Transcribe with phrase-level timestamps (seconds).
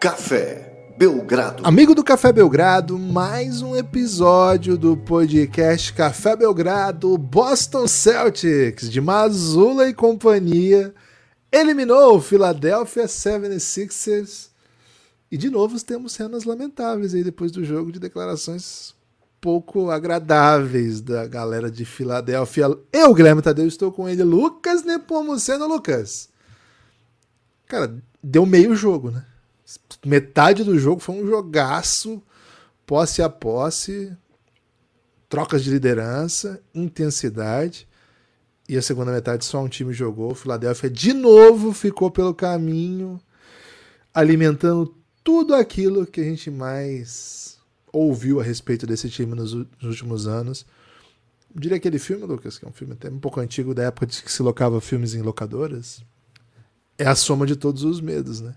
[0.00, 1.62] Café Belgrado.
[1.62, 7.18] Amigo do Café Belgrado, mais um episódio do podcast Café Belgrado.
[7.18, 10.94] Boston Celtics de Mazula e companhia
[11.52, 14.48] eliminou o Philadelphia 76ers.
[15.30, 18.94] E de novo temos cenas lamentáveis aí depois do jogo de declarações
[19.38, 22.74] pouco agradáveis da galera de Filadélfia.
[22.90, 25.66] Eu, Guilherme Tadeu, estou com ele, Lucas Nepomuceno.
[25.66, 26.30] Lucas,
[27.68, 29.26] cara, deu meio jogo, né?
[30.04, 32.22] Metade do jogo foi um jogaço,
[32.86, 34.16] posse a posse,
[35.28, 37.88] trocas de liderança, intensidade.
[38.68, 40.32] E a segunda metade só um time jogou.
[40.32, 43.20] O Philadelphia de novo ficou pelo caminho,
[44.14, 47.58] alimentando tudo aquilo que a gente mais
[47.92, 50.64] ouviu a respeito desse time nos, últimos anos.
[51.54, 54.22] Diria aquele filme, Lucas, que é um filme até um pouco antigo, da época de
[54.22, 56.02] que se locava filmes em locadoras.
[56.96, 58.54] É a soma de todos os medos, né?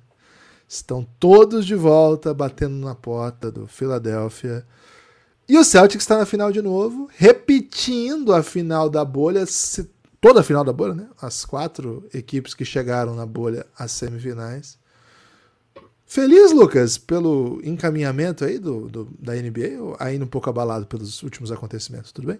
[0.73, 4.65] Estão todos de volta, batendo na porta do Philadelphia.
[5.47, 9.45] E o Celtics está na final de novo, repetindo a final da bolha,
[10.19, 11.07] toda a final da bolha, né?
[11.21, 14.79] As quatro equipes que chegaram na bolha às semifinais.
[16.07, 21.21] Feliz, Lucas, pelo encaminhamento aí do, do, da NBA ou ainda um pouco abalado pelos
[21.21, 22.11] últimos acontecimentos?
[22.11, 22.39] Tudo bem?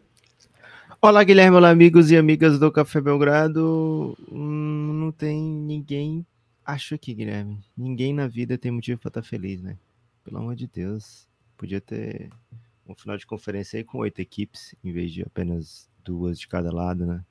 [1.00, 4.18] Olá, Guilherme, olá, amigos e amigas do Café Belgrado.
[4.32, 6.26] Hum, não tem ninguém,
[6.66, 9.78] acho que, Guilherme, ninguém na vida tem motivo para estar tá feliz, né?
[10.24, 12.30] Pelo amor de Deus, podia ter
[12.88, 16.72] um final de conferência aí com oito equipes, em vez de apenas duas de cada
[16.72, 17.24] lado, né?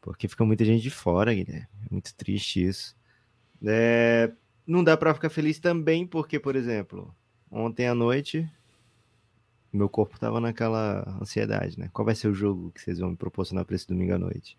[0.00, 1.68] Porque fica muita gente de fora, Guilherme.
[1.86, 2.96] É muito triste isso.
[3.64, 4.32] É,
[4.66, 7.14] não dá para ficar feliz também, porque, por exemplo,
[7.50, 8.48] ontem à noite,
[9.72, 11.88] meu corpo tava naquela ansiedade, né?
[11.92, 14.58] Qual vai ser o jogo que vocês vão me proporcionar para esse domingo à noite?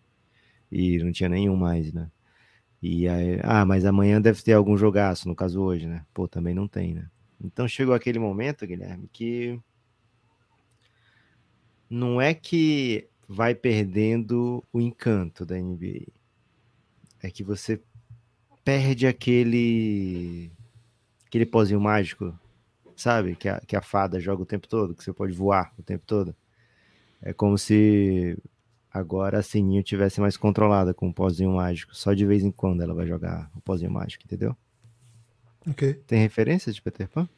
[0.72, 2.10] E não tinha nenhum mais, né?
[2.86, 6.04] E aí, ah, mas amanhã deve ter algum jogaço, no caso hoje, né?
[6.12, 7.08] Pô, também não tem, né?
[7.42, 9.58] Então chegou aquele momento, Guilherme, que
[11.88, 16.12] não é que vai perdendo o encanto da NBA.
[17.22, 17.80] É que você
[18.62, 20.52] perde aquele
[21.26, 22.38] aquele pozinho mágico,
[22.94, 23.34] sabe?
[23.34, 26.04] Que a, que a fada joga o tempo todo, que você pode voar o tempo
[26.06, 26.36] todo.
[27.22, 28.36] É como se
[28.94, 31.94] agora a Sininho tivesse mais controlada com o pozinho mágico.
[31.96, 34.56] Só de vez em quando ela vai jogar o pozinho mágico, entendeu?
[35.68, 35.94] Ok.
[36.06, 37.28] Tem referência de Peter Pan?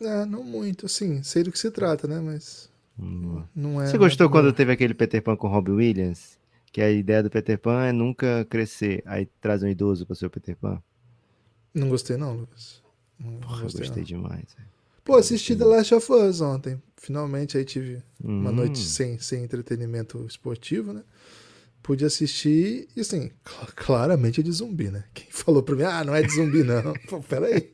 [0.00, 2.18] É, não muito, assim, sei do que se trata, né?
[2.18, 2.72] Mas.
[2.98, 3.44] Hum.
[3.54, 3.86] Não é.
[3.86, 6.38] Você gostou quando teve aquele Peter Pan com Robbie Williams?
[6.72, 9.02] Que a ideia do Peter Pan é nunca crescer.
[9.06, 10.82] Aí traz um idoso para ser o Peter Pan.
[11.74, 12.82] Não gostei, não, Lucas.
[13.18, 14.56] Não, Porra, gostei, gostei demais.
[15.06, 16.82] Pô, assisti The Last of Us ontem.
[16.96, 18.40] Finalmente aí tive hum.
[18.40, 21.04] uma noite sem, sem entretenimento esportivo, né?
[21.80, 23.30] Pude assistir e assim,
[23.76, 25.04] claramente é de zumbi, né?
[25.14, 26.92] Quem falou pra mim, ah, não é de zumbi, não.
[27.08, 27.70] Pô, peraí.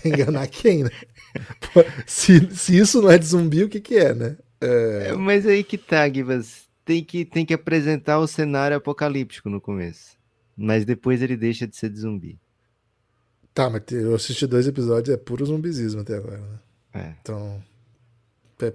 [0.00, 0.90] Quer enganar quem, né?
[1.60, 4.38] Pô, se, se isso não é de zumbi, o que que é, né?
[4.58, 5.08] É...
[5.08, 9.60] É, mas aí que tá, Givas tem que, tem que apresentar o cenário apocalíptico no
[9.60, 10.16] começo.
[10.56, 12.40] Mas depois ele deixa de ser de zumbi.
[13.52, 16.58] Tá, mas eu assisti dois episódios, é puro zumbizismo até agora, né?
[16.92, 17.12] É.
[17.20, 17.62] Então,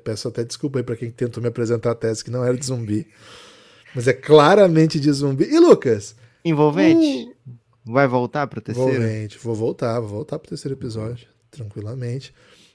[0.04, 2.66] peço até desculpa aí pra quem tentou me apresentar a tese que não era de
[2.66, 3.08] zumbi.
[3.94, 5.46] mas é claramente de zumbi.
[5.46, 6.16] E Lucas?
[6.44, 7.30] Envolvente?
[7.48, 7.56] Uh...
[7.88, 8.92] Vai voltar pro terceiro?
[8.92, 12.34] Envolvente, vou voltar, vou voltar pro terceiro episódio, tranquilamente.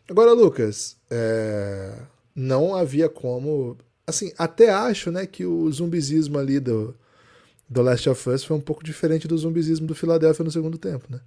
[0.08, 1.98] Agora, Lucas, é...
[2.34, 3.76] não havia como
[4.10, 6.94] assim, até acho, né, que o zumbizismo ali do,
[7.68, 11.06] do Last of Us foi um pouco diferente do zumbizismo do Philadelphia no segundo tempo,
[11.08, 11.20] né?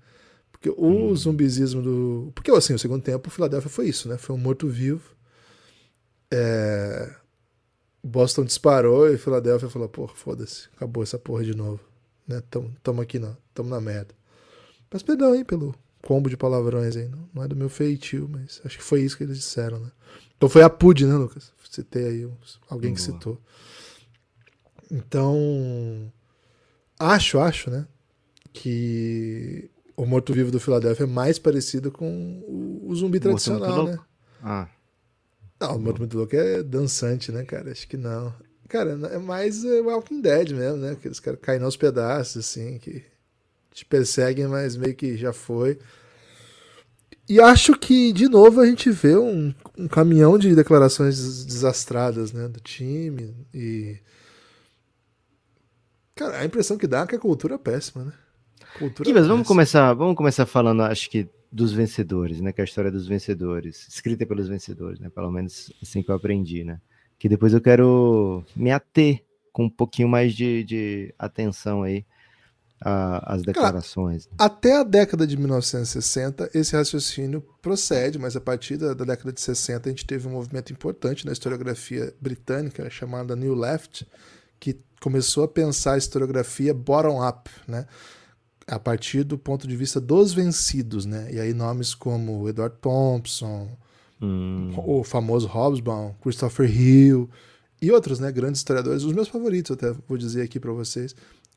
[0.64, 1.14] Porque o hum.
[1.14, 2.32] zumbizismo do.
[2.34, 4.18] Porque, assim, o segundo tempo, o Philadelphia foi isso, né?
[4.18, 5.14] Foi um morto-vivo.
[6.32, 7.14] É...
[8.02, 11.82] Boston disparou e o Philadelphia falou: pô, foda-se, acabou essa porra de novo.
[12.26, 12.42] Né?
[12.50, 13.36] Tamo, tamo aqui, não.
[13.54, 14.16] Tamo na merda.
[14.90, 17.10] Mas perdão, hein, pelo combo de palavrões aí.
[17.10, 19.92] Não, não é do meu feitio, mas acho que foi isso que eles disseram, né?
[20.38, 21.52] Então foi a PUD, né, Lucas?
[21.70, 22.32] Citei aí
[22.70, 23.14] alguém que Boa.
[23.14, 23.42] citou.
[24.90, 26.10] Então,
[26.98, 27.86] acho, acho, né?
[28.54, 34.00] Que o morto-vivo do Filadélfia é mais parecido com o, o zumbi tradicional, né?
[34.42, 34.68] Ah.
[35.60, 37.72] Não, o Morto Muito Louco é dançante, né, cara?
[37.72, 38.34] Acho que não.
[38.68, 40.92] Cara, é mais é Walking Dead mesmo, né?
[40.92, 43.04] Aqueles caras caem aos pedaços, assim, que
[43.72, 45.80] te perseguem, mas meio que já foi.
[47.30, 52.48] E acho que, de novo, a gente vê um, um caminhão de declarações desastradas né,
[52.48, 53.34] do time.
[53.54, 53.98] E.
[56.16, 58.14] Cara, a impressão que dá é que a cultura é péssima, né?
[58.78, 62.52] Cultura Kibas, vamos começar, vamos começar falando, acho que, dos vencedores, né?
[62.52, 65.10] Que é a história dos vencedores, escrita pelos vencedores, né?
[65.10, 66.80] Pelo menos assim que eu aprendi, né?
[67.20, 72.06] Que depois eu quero me ater com um pouquinho mais de, de atenção aí
[72.84, 74.26] a, as declarações.
[74.26, 79.32] Cara, até a década de 1960, esse raciocínio procede, mas a partir da, da, década
[79.32, 84.06] de 60 a gente teve um movimento importante na historiografia britânica, chamada New Left,
[84.60, 87.86] que começou a pensar a historiografia bottom-up, né?
[88.68, 91.30] A partir do ponto de vista dos vencidos, né?
[91.32, 93.70] E aí nomes como Edward Thompson,
[94.22, 94.74] hum.
[94.78, 97.30] o famoso Hobsbawm, Christopher Hill
[97.82, 101.14] e outros, né, grandes historiadores, os meus favoritos até vou dizer aqui para vocês,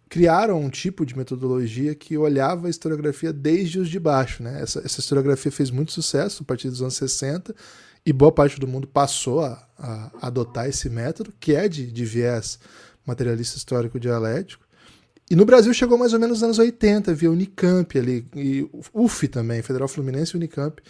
[0.08, 4.42] criaram um tipo de metodologia que olhava a historiografia desde os de baixo.
[4.42, 4.60] Né?
[4.60, 7.54] Essa, essa historiografia fez muito sucesso a partir dos anos 60
[8.04, 12.04] e boa parte do mundo passou a, a adotar esse método, que é de, de
[12.04, 12.58] viés
[13.04, 14.65] materialista histórico dialético.
[15.30, 19.26] E no Brasil chegou mais ou menos nos anos 80, via Unicamp ali, e UF
[19.26, 20.80] também, Federal Fluminense e Unicamp.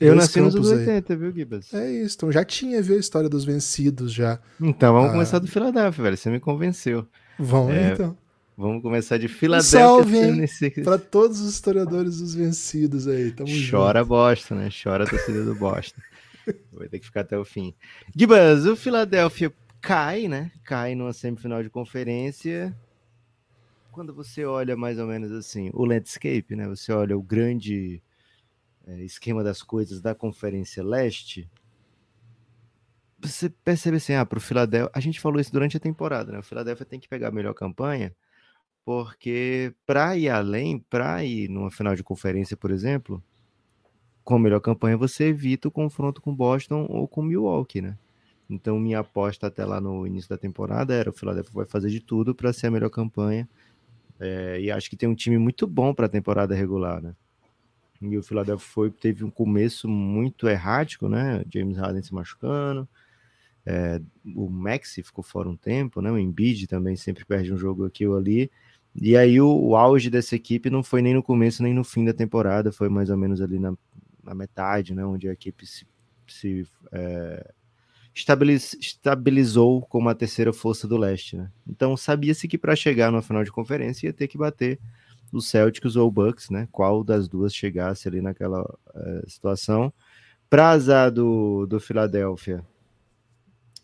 [0.00, 1.74] Eu nasci nos anos 80, viu, Gibas?
[1.74, 4.38] É isso, então já tinha, viu, a história dos vencidos já.
[4.60, 5.12] Então vamos ah.
[5.12, 7.06] começar do Filadélfia, velho, você me convenceu.
[7.38, 8.16] Vamos é, então.
[8.56, 9.80] Vamos começar de Filadélfia.
[9.80, 13.32] Salve, para todos os historiadores dos vencidos aí.
[13.32, 14.08] Tamo Chora junto.
[14.08, 14.68] Boston, né?
[14.70, 16.00] Chora a torcida do Boston.
[16.72, 17.74] Vai ter que ficar até o fim.
[18.14, 20.52] Gibas, o Filadélfia cai, né?
[20.64, 22.76] Cai numa semifinal de conferência.
[23.92, 26.68] Quando você olha mais ou menos assim, o landscape, né?
[26.68, 28.02] Você olha o grande
[28.86, 31.50] é, esquema das coisas da Conferência Leste.
[33.18, 34.90] Você percebe assim, ah, para o Filadélfia.
[34.94, 36.38] A gente falou isso durante a temporada, né?
[36.38, 38.14] O Filadélfia tem que pegar a melhor campanha
[38.84, 43.22] porque para ir além, para ir numa final de conferência, por exemplo,
[44.24, 47.96] com a melhor campanha, você evita o confronto com Boston ou com Milwaukee, né?
[48.48, 52.00] Então, minha aposta até lá no início da temporada era o Philadelphia vai fazer de
[52.00, 53.48] tudo para ser a melhor campanha.
[54.20, 57.14] É, e acho que tem um time muito bom para a temporada regular, né?
[58.02, 61.42] E o Philadelphia foi, teve um começo muito errático, né?
[61.52, 62.88] James Harden se machucando,
[63.64, 64.00] é,
[64.34, 66.10] o Maxi ficou fora um tempo, né?
[66.10, 68.50] O Embiid também sempre perde um jogo aqui ou ali.
[68.94, 72.04] E aí o, o, auge dessa equipe não foi nem no começo nem no fim
[72.04, 73.74] da temporada, foi mais ou menos ali na,
[74.24, 75.86] na metade, né, onde a equipe se,
[76.26, 77.52] se é,
[78.14, 81.36] estabiliz, estabilizou como a terceira força do leste.
[81.36, 81.50] Né?
[81.68, 84.78] Então sabia-se que para chegar na final de conferência ia ter que bater
[85.32, 86.68] os Celtics ou o Bucks, né?
[86.72, 89.92] Qual das duas chegasse ali naquela é, situação.
[90.48, 92.64] Para azar do, do Philadelphia,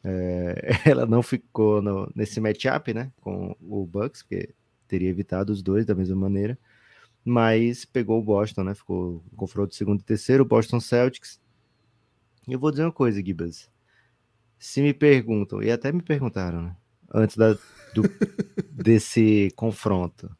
[0.02, 3.12] é, ela não ficou no, nesse matchup, né?
[3.20, 4.54] Com o Bucks, porque
[4.88, 6.58] teria evitado os dois da mesma maneira,
[7.24, 8.74] mas pegou o Boston, né?
[8.74, 11.40] Ficou confronto segundo e terceiro, Boston Celtics.
[12.48, 13.68] Eu vou dizer uma coisa, Gibas.
[14.58, 16.76] Se me perguntam, e até me perguntaram, né?
[17.12, 17.52] Antes da,
[17.94, 18.02] do,
[18.70, 20.30] desse confronto,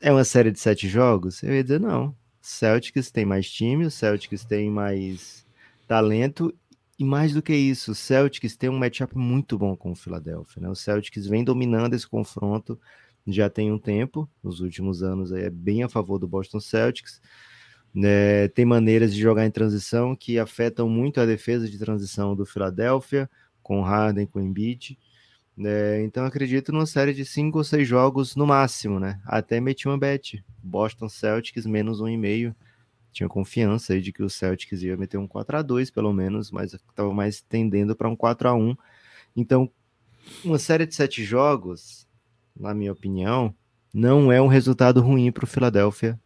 [0.00, 1.42] é uma série de sete jogos?
[1.42, 2.14] Eu ia dizer não.
[2.40, 5.44] Celtics tem mais time, o Celtics tem mais
[5.86, 6.54] talento
[6.98, 10.62] e mais do que isso, o Celtics tem um matchup muito bom com o Philadelphia,
[10.62, 10.68] né?
[10.68, 12.78] O Celtics vem dominando esse confronto
[13.26, 17.20] já tem um tempo, nos últimos anos é bem a favor do Boston Celtics.
[17.96, 22.44] Né tem maneiras de jogar em transição que afetam muito a defesa de transição do
[22.44, 23.28] Philadelphia,
[23.62, 24.98] com Harden, com Embiid.
[25.56, 29.18] né então acredito numa série de cinco ou seis jogos no máximo, né?
[29.24, 30.44] Até meti uma bet.
[30.62, 32.54] Boston Celtics menos um e meio.
[33.12, 36.50] Tinha confiança aí de que o Celtics ia meter um 4 a 2 pelo menos,
[36.50, 38.76] mas estava mais tendendo para um 4 a 1
[39.34, 39.70] Então,
[40.44, 42.06] uma série de sete jogos
[42.54, 43.54] na minha opinião,
[43.92, 46.18] não é um resultado ruim para o Philadelphia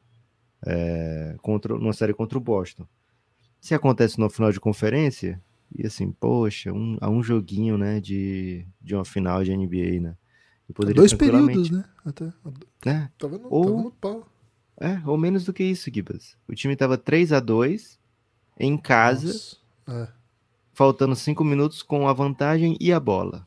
[0.67, 2.87] é, contra, numa série contra o Boston.
[3.61, 5.41] Se acontece no final de conferência,
[5.77, 10.17] e assim, poxa, um, a um joguinho, né, de, de uma final de NBA, né?
[10.95, 11.85] Dois períodos, né?
[12.05, 12.33] Até.
[12.87, 13.09] É.
[13.19, 14.29] Tava no, ou, tava no pau.
[14.79, 16.37] É, ou menos do que isso, Gibas.
[16.49, 17.99] O time tava 3 a 2
[18.59, 20.09] em casa, é.
[20.73, 23.47] faltando 5 minutos com a vantagem e a bola.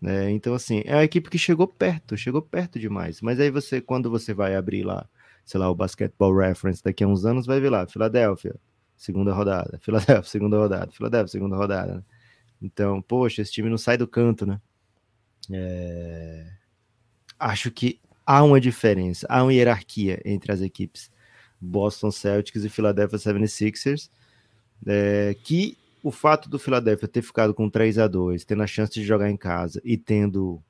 [0.00, 0.30] Né?
[0.30, 3.20] Então, assim, é uma equipe que chegou perto, chegou perto demais.
[3.20, 5.06] Mas aí você, quando você vai abrir lá,
[5.48, 8.54] sei lá, o Basketball Reference daqui a uns anos, vai ver lá, Filadélfia,
[8.94, 11.94] segunda rodada, Filadélfia, segunda rodada, Filadélfia, segunda rodada.
[11.94, 12.02] Né?
[12.60, 14.60] Então, poxa, esse time não sai do canto, né?
[15.50, 16.46] É...
[17.40, 21.10] Acho que há uma diferença, há uma hierarquia entre as equipes
[21.58, 24.10] Boston Celtics e Philadelphia 76ers,
[24.86, 28.92] é, que o fato do Philadelphia ter ficado com 3 a 2 tendo a chance
[28.92, 30.62] de jogar em casa e tendo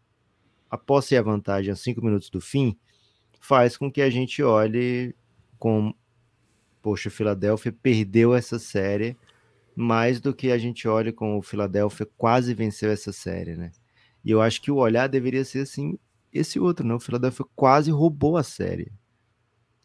[0.71, 2.79] a posse e a vantagem a 5 minutos do fim,
[3.39, 5.15] faz com que a gente olhe
[5.59, 5.95] com
[6.83, 9.17] poxa, o Philadelphia perdeu essa série
[9.75, 13.71] mais do que a gente olhe com o Philadelphia quase venceu essa série, né?
[14.25, 15.99] E eu acho que o olhar deveria ser assim,
[16.33, 16.95] esse outro, né?
[16.95, 18.91] O Philadelphia quase roubou a série.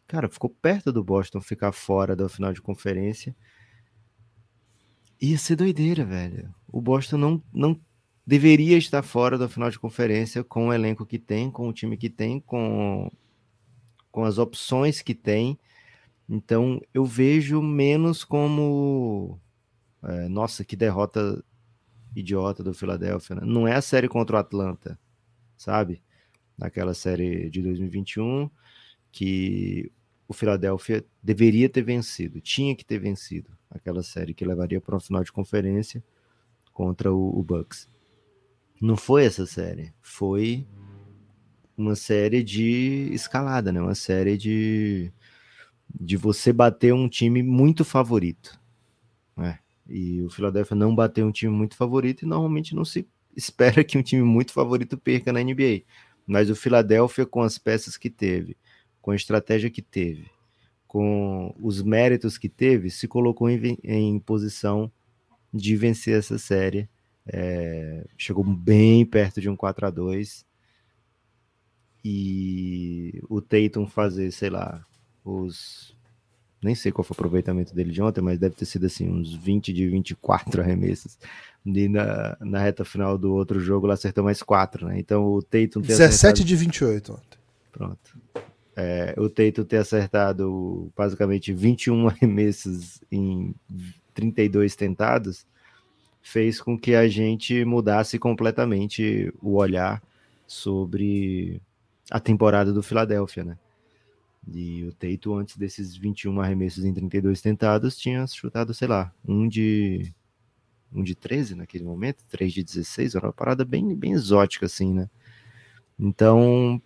[0.07, 3.35] Cara, ficou perto do Boston ficar fora da final de conferência
[5.23, 6.53] Ia ser doideira, velho.
[6.67, 7.79] O Boston não, não
[8.27, 11.95] deveria estar fora da final de conferência com o elenco que tem, com o time
[11.95, 13.09] que tem, com
[14.13, 15.59] com as opções que tem.
[16.29, 19.41] Então eu vejo menos como
[20.03, 21.43] é, nossa, que derrota
[22.15, 23.37] idiota do Philadelphia.
[23.37, 23.41] Né?
[23.43, 24.97] Não é a série contra o Atlanta,
[25.57, 26.01] sabe?
[26.57, 28.49] Naquela série de 2021
[29.11, 29.91] que
[30.27, 34.99] o Philadelphia deveria ter vencido, tinha que ter vencido aquela série que levaria para um
[34.99, 36.03] final de conferência
[36.71, 37.89] contra o, o Bucks.
[38.79, 40.67] Não foi essa série, foi
[41.77, 43.81] uma série de escalada, né?
[43.81, 45.11] Uma série de
[45.99, 48.59] de você bater um time muito favorito,
[49.37, 49.59] né?
[49.87, 53.97] E o Philadelphia não bateu um time muito favorito e normalmente não se espera que
[53.97, 55.83] um time muito favorito perca na NBA.
[56.25, 58.57] Mas o Philadelphia, com as peças que teve,
[59.01, 60.31] com a estratégia que teve,
[60.87, 64.91] com os méritos que teve, se colocou em, em posição
[65.53, 66.89] de vencer essa série.
[67.27, 70.45] É, chegou bem perto de um 4 a 2
[72.03, 74.85] e o Tatum fazer, sei lá,
[75.23, 75.95] os
[76.63, 79.33] nem sei qual foi o aproveitamento dele de ontem, mas deve ter sido assim, uns
[79.33, 81.17] 20 de 24 arremessos.
[81.65, 84.99] E na, na reta final do outro jogo, ele acertou mais 4, né?
[84.99, 86.45] Então o Tatum 17 acertado...
[86.45, 87.39] de 28 ontem.
[87.71, 88.17] Pronto.
[88.75, 93.53] É, o Tatum ter acertado basicamente 21 arremessos em
[94.13, 95.45] 32 tentados
[96.21, 100.01] fez com que a gente mudasse completamente o olhar
[100.47, 101.61] sobre
[102.09, 103.57] a temporada do Philadelphia, né?
[104.51, 109.47] E o Teito, antes desses 21 arremessos em 32 tentados, tinha chutado, sei lá, um
[109.47, 110.13] de
[110.93, 114.93] um de 13 naquele momento, 3 de 16, era uma parada bem, bem exótica, assim,
[114.93, 115.09] né?
[115.99, 116.79] Então,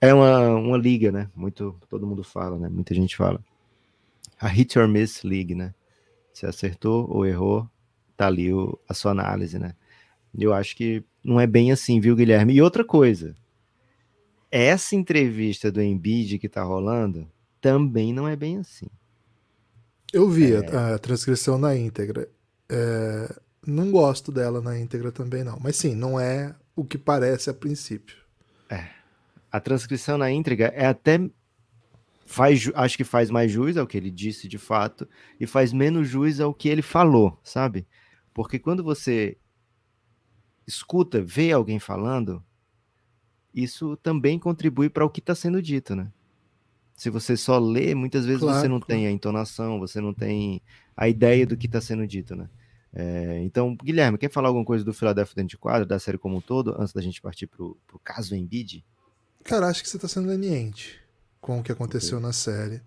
[0.00, 1.28] é uma, uma liga, né?
[1.34, 2.68] Muito, todo mundo fala, né?
[2.68, 3.42] Muita gente fala.
[4.40, 5.74] A hit or miss league, né?
[6.32, 7.68] Se acertou ou errou,
[8.16, 9.74] tá ali o, a sua análise, né?
[10.36, 12.54] Eu acho que não é bem assim, viu, Guilherme?
[12.54, 13.34] E outra coisa,
[14.56, 17.28] essa entrevista do Embiid que tá rolando
[17.60, 18.86] também não é bem assim.
[20.12, 20.58] Eu vi é...
[20.72, 22.28] a, a, transcrição na íntegra.
[22.68, 23.34] É,
[23.66, 25.58] não gosto dela na íntegra também, não.
[25.60, 28.16] Mas sim, não é o que parece a princípio.
[28.70, 28.90] É.
[29.50, 31.18] A transcrição na íntegra é até.
[32.24, 35.06] Faz, acho que faz mais juiz ao que ele disse de fato
[35.38, 37.86] e faz menos juiz ao que ele falou, sabe?
[38.32, 39.36] Porque quando você
[40.66, 42.42] escuta, vê alguém falando,
[43.54, 46.10] isso também contribui para o que está sendo dito, né?
[46.96, 48.86] Se você só lê, muitas vezes claro, você não claro.
[48.86, 50.62] tem a entonação, você não tem
[50.96, 52.48] a ideia do que está sendo dito, né?
[52.92, 56.36] É, então, Guilherme, quer falar alguma coisa do Philadelphia dentro de quadro, da série como
[56.36, 58.84] um todo, antes da gente partir para o caso Embiid?
[59.42, 61.00] Cara, acho que você está sendo leniente
[61.40, 62.26] com o que aconteceu okay.
[62.26, 62.80] na série.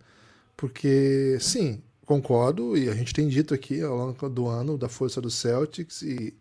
[0.55, 5.19] Porque, sim, concordo, e a gente tem dito aqui ao longo do ano da força
[5.19, 6.33] do Celtics, e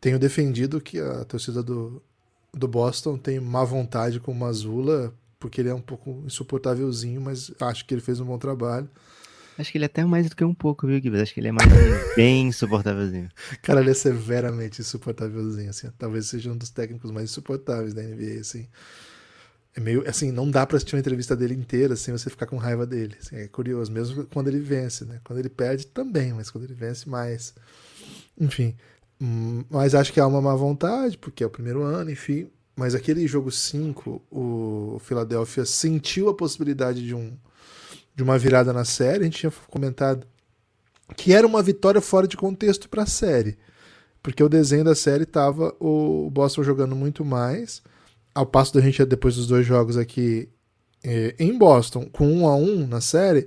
[0.00, 2.02] tenho defendido que a torcida do,
[2.56, 7.52] do Boston tem má vontade com o Mazula, porque ele é um pouco insuportávelzinho, mas
[7.60, 8.88] acho que ele fez um bom trabalho.
[9.58, 11.20] Acho que ele é até mais do que um pouco, viu, Gibbs?
[11.20, 11.68] Acho que ele é mais
[12.16, 13.28] bem insuportávelzinho.
[13.62, 15.90] Cara, ele é severamente insuportávelzinho, assim.
[15.98, 18.66] Talvez seja um dos técnicos mais insuportáveis da NBA, assim.
[19.74, 22.56] É meio, assim, não dá pra assistir uma entrevista dele inteira sem você ficar com
[22.56, 23.16] raiva dele.
[23.20, 25.20] Assim, é curioso, mesmo quando ele vence, né?
[25.24, 27.54] Quando ele perde também, mas quando ele vence mais.
[28.38, 28.74] Enfim,
[29.18, 32.48] mas acho que há uma má vontade, porque é o primeiro ano, enfim.
[32.74, 37.32] Mas aquele jogo 5, o Philadelphia sentiu a possibilidade de, um,
[38.14, 39.20] de uma virada na série.
[39.20, 40.26] A gente tinha comentado
[41.16, 43.56] que era uma vitória fora de contexto para a série.
[44.22, 47.82] Porque o desenho da série estava o Boston jogando muito mais.
[48.34, 50.48] Ao passo da gente, depois dos dois jogos aqui
[51.02, 53.46] eh, em Boston, com um a um na série,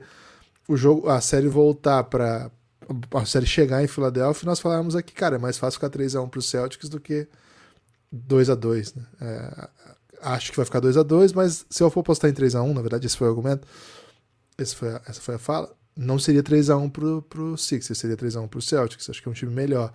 [0.68, 2.50] o jogo, a série voltar para
[3.14, 6.42] a série chegar em Filadélfia, nós falávamos aqui, cara, é mais fácil ficar 3x1 pro
[6.42, 7.28] Celtics do que
[8.14, 9.06] 2x2, né?
[9.22, 9.70] É,
[10.22, 13.18] acho que vai ficar 2x2, mas se eu for postar em 3x1, na verdade, esse
[13.18, 13.68] foi o argumento,
[14.58, 18.48] esse foi a, essa foi a fala, não seria 3x1 pro, pro Sixers, seria 3x1
[18.48, 19.92] pro Celtics, acho que é um time melhor.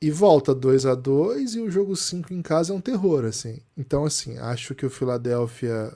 [0.00, 3.60] E volta 2 a 2 e o jogo 5 em casa é um terror, assim.
[3.76, 5.92] Então, assim, acho que o Philadelphia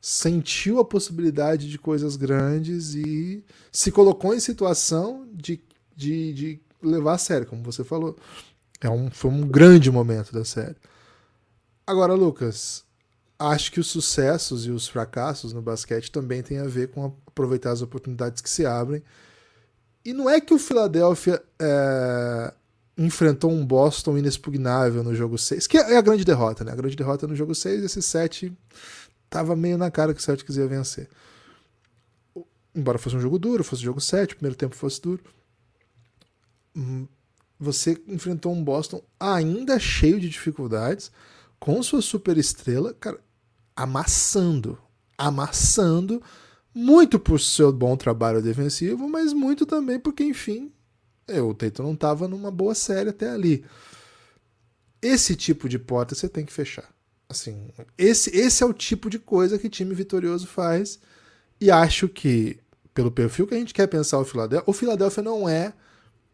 [0.00, 5.60] sentiu a possibilidade de coisas grandes e se colocou em situação de,
[5.94, 8.16] de, de levar a sério, como você falou.
[8.80, 10.76] É um, foi um grande momento da série.
[11.86, 12.82] Agora, Lucas,
[13.38, 17.72] acho que os sucessos e os fracassos no basquete também têm a ver com aproveitar
[17.72, 19.02] as oportunidades que se abrem.
[20.02, 22.54] E não é que o Philadelphia é,
[22.96, 26.72] enfrentou um Boston inexpugnável no jogo 6, que é a grande derrota, né?
[26.72, 28.56] A grande derrota no jogo 6, esse 7
[29.30, 31.08] tava meio na cara que o Celtics ia vencer.
[32.74, 35.22] Embora fosse um jogo duro, fosse um jogo 7, o primeiro tempo fosse duro.
[36.76, 37.06] Hum,
[37.58, 41.10] você enfrentou um Boston ainda cheio de dificuldades,
[41.58, 43.20] com sua super estrela, cara,
[43.76, 44.78] amassando.
[45.16, 46.22] amassando,
[46.74, 50.72] muito por seu bom trabalho defensivo, mas muito também porque, enfim,
[51.28, 53.64] é, o Tatum não estava numa boa série até ali.
[55.02, 56.88] Esse tipo de porta você tem que fechar.
[57.30, 60.98] Assim, esse, esse é o tipo de coisa que time vitorioso faz.
[61.60, 62.58] E acho que,
[62.92, 65.72] pelo perfil que a gente quer pensar o Philadelphia, o Philadelphia não é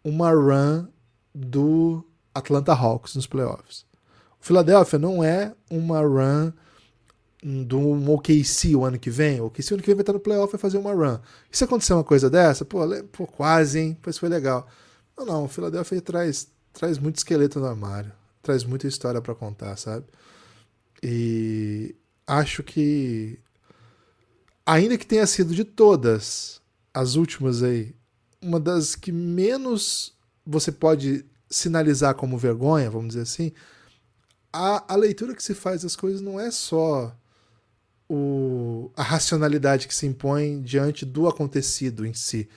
[0.02, 0.86] uma run
[1.34, 2.02] do
[2.34, 3.84] Atlanta Hawks nos playoffs.
[4.40, 6.50] O Philadelphia não é uma run
[7.42, 9.38] do OKC o ano que vem.
[9.42, 11.18] O OKC o ano que vem vai estar no playoff e fazer uma run.
[11.52, 12.78] E se acontecer uma coisa dessa, pô,
[13.12, 13.98] pô quase, hein?
[14.00, 14.66] Pois foi legal.
[15.14, 18.12] Não, não, o Philadelphia traz, traz muito esqueleto no armário.
[18.42, 20.06] Traz muita história para contar, sabe?
[21.08, 21.94] E
[22.26, 23.38] acho que,
[24.66, 26.60] ainda que tenha sido de todas
[26.92, 27.94] as últimas aí,
[28.42, 33.52] uma das que menos você pode sinalizar como vergonha, vamos dizer assim,
[34.52, 37.16] a, a leitura que se faz das coisas não é só
[38.08, 42.48] o, a racionalidade que se impõe diante do acontecido em si.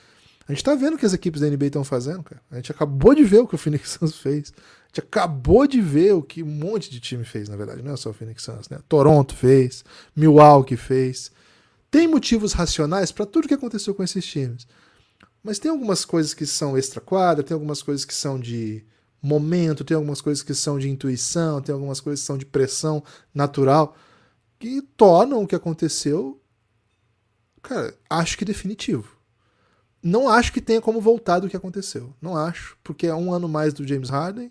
[0.48, 2.42] A gente tá vendo o que as equipes da NBA estão fazendo, cara.
[2.50, 4.52] A gente acabou de ver o que o Phoenix Suns fez.
[4.90, 7.80] Gente acabou de ver o que um monte de time fez, na verdade.
[7.80, 8.80] Não é só o Phoenix Suns, né?
[8.88, 9.84] Toronto fez,
[10.16, 11.30] Milwaukee fez.
[11.88, 14.66] Tem motivos racionais para tudo que aconteceu com esses times.
[15.44, 18.84] Mas tem algumas coisas que são extra-quadra, tem algumas coisas que são de
[19.22, 23.02] momento, tem algumas coisas que são de intuição, tem algumas coisas que são de pressão
[23.32, 23.96] natural,
[24.58, 26.40] que tornam o que aconteceu,
[27.62, 29.16] cara, acho que definitivo.
[30.02, 32.12] Não acho que tenha como voltar do que aconteceu.
[32.20, 34.50] Não acho, porque é um ano mais do James Harden.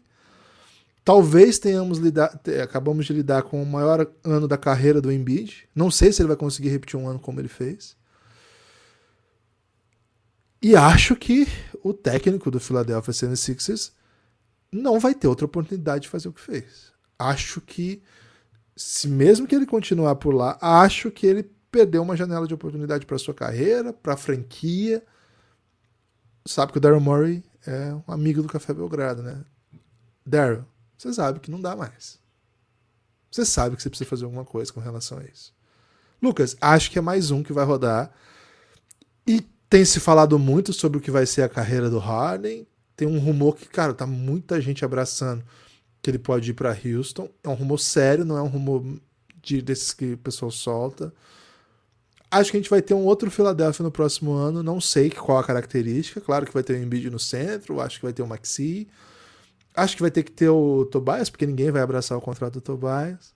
[1.03, 5.67] Talvez tenhamos lidar, acabamos de lidar com o maior ano da carreira do Embiid.
[5.73, 7.97] Não sei se ele vai conseguir repetir um ano como ele fez.
[10.61, 11.47] E acho que
[11.83, 13.91] o técnico do Philadelphia 76ers
[14.71, 16.91] não vai ter outra oportunidade de fazer o que fez.
[17.17, 18.03] Acho que,
[18.75, 23.05] se mesmo que ele continuar por lá, acho que ele perdeu uma janela de oportunidade
[23.05, 25.01] para sua carreira, para a franquia
[26.45, 29.43] sabe que o Daryl Morey é um amigo do Café Belgrado, né?
[30.25, 30.65] Daryl,
[30.99, 32.19] você sabe que não dá mais.
[33.31, 35.53] Você sabe que você precisa fazer alguma coisa com relação a isso.
[36.21, 38.11] Lucas, acho que é mais um que vai rodar.
[39.25, 42.67] E tem se falado muito sobre o que vai ser a carreira do Harden.
[42.97, 45.41] Tem um rumor que, cara, tá muita gente abraçando
[46.01, 47.29] que ele pode ir para Houston.
[47.45, 48.83] É um rumor sério, não é um rumor
[49.41, 51.13] de, desses que o pessoal solta.
[52.29, 55.37] Acho que a gente vai ter um outro Philadelphia no próximo ano, não sei qual
[55.37, 56.19] a característica.
[56.19, 58.85] Claro que vai ter o Embiid no centro, acho que vai ter o Maxi.
[59.75, 62.61] Acho que vai ter que ter o Tobias, porque ninguém vai abraçar o contrato do
[62.61, 63.33] Tobias.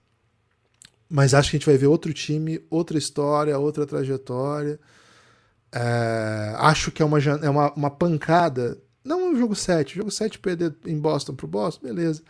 [1.08, 4.80] Mas acho que a gente vai ver outro time, outra história, outra trajetória.
[5.72, 8.78] É, acho que é uma, é uma, uma pancada.
[9.04, 9.94] Não o jogo 7.
[9.94, 12.22] O jogo 7 perder em Boston pro Boston, beleza.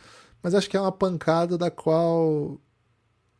[0.42, 2.60] Mas acho que é uma pancada da qual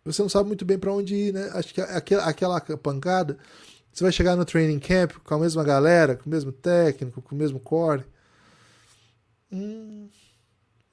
[0.05, 1.51] você não sabe muito bem para onde ir, né?
[1.55, 3.39] Acho que aquela, aquela pancada,
[3.93, 7.35] você vai chegar no training camp com a mesma galera, com o mesmo técnico, com
[7.35, 8.05] o mesmo core.
[9.51, 10.09] Hum.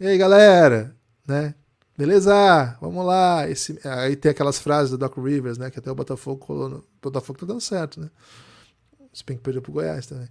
[0.02, 1.54] E aí, galera, né?
[1.96, 3.48] Beleza, vamos lá.
[3.48, 5.70] Esse, aí tem aquelas frases do Doc Rivers, né?
[5.70, 6.78] Que até o Botafogo colou no.
[6.78, 8.10] O Botafogo tá dando certo, né?
[9.14, 10.28] Se bem que perdeu pro Goiás também.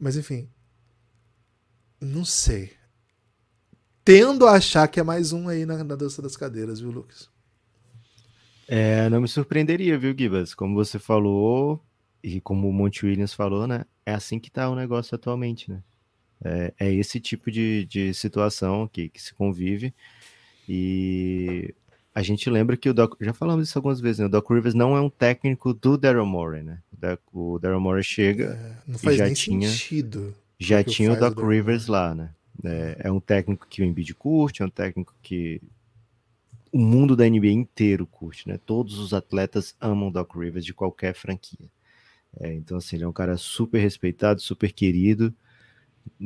[0.00, 0.48] Mas enfim.
[2.00, 2.72] Não sei.
[4.02, 7.28] Tendo a achar que é mais um aí na, na dança das cadeiras, viu, Lucas?
[8.66, 10.54] É, não me surpreenderia, viu, Gibas?
[10.54, 11.84] Como você falou,
[12.24, 13.84] e como o Monte Williams falou, né?
[14.06, 15.82] É assim que tá o negócio atualmente, né?
[16.44, 19.94] É, é esse tipo de, de situação que, que se convive.
[20.68, 21.74] E
[22.14, 24.26] a gente lembra que o Doc, já falamos isso algumas vezes, né?
[24.26, 26.78] O Doc Rivers não é um técnico do Daryl Morey, né?
[27.32, 30.34] O Daryl Morey chega é, não faz e já nem tinha, sentido.
[30.58, 32.30] já tinha o Doc Rivers lá, né?
[32.64, 35.60] É, é, um técnico que o Embiid curte, é um técnico que
[36.70, 38.58] o mundo da NBA inteiro curte, né?
[38.64, 41.70] Todos os atletas amam Doc Rivers de qualquer franquia.
[42.38, 45.34] É, então, assim, ele é um cara super respeitado, super querido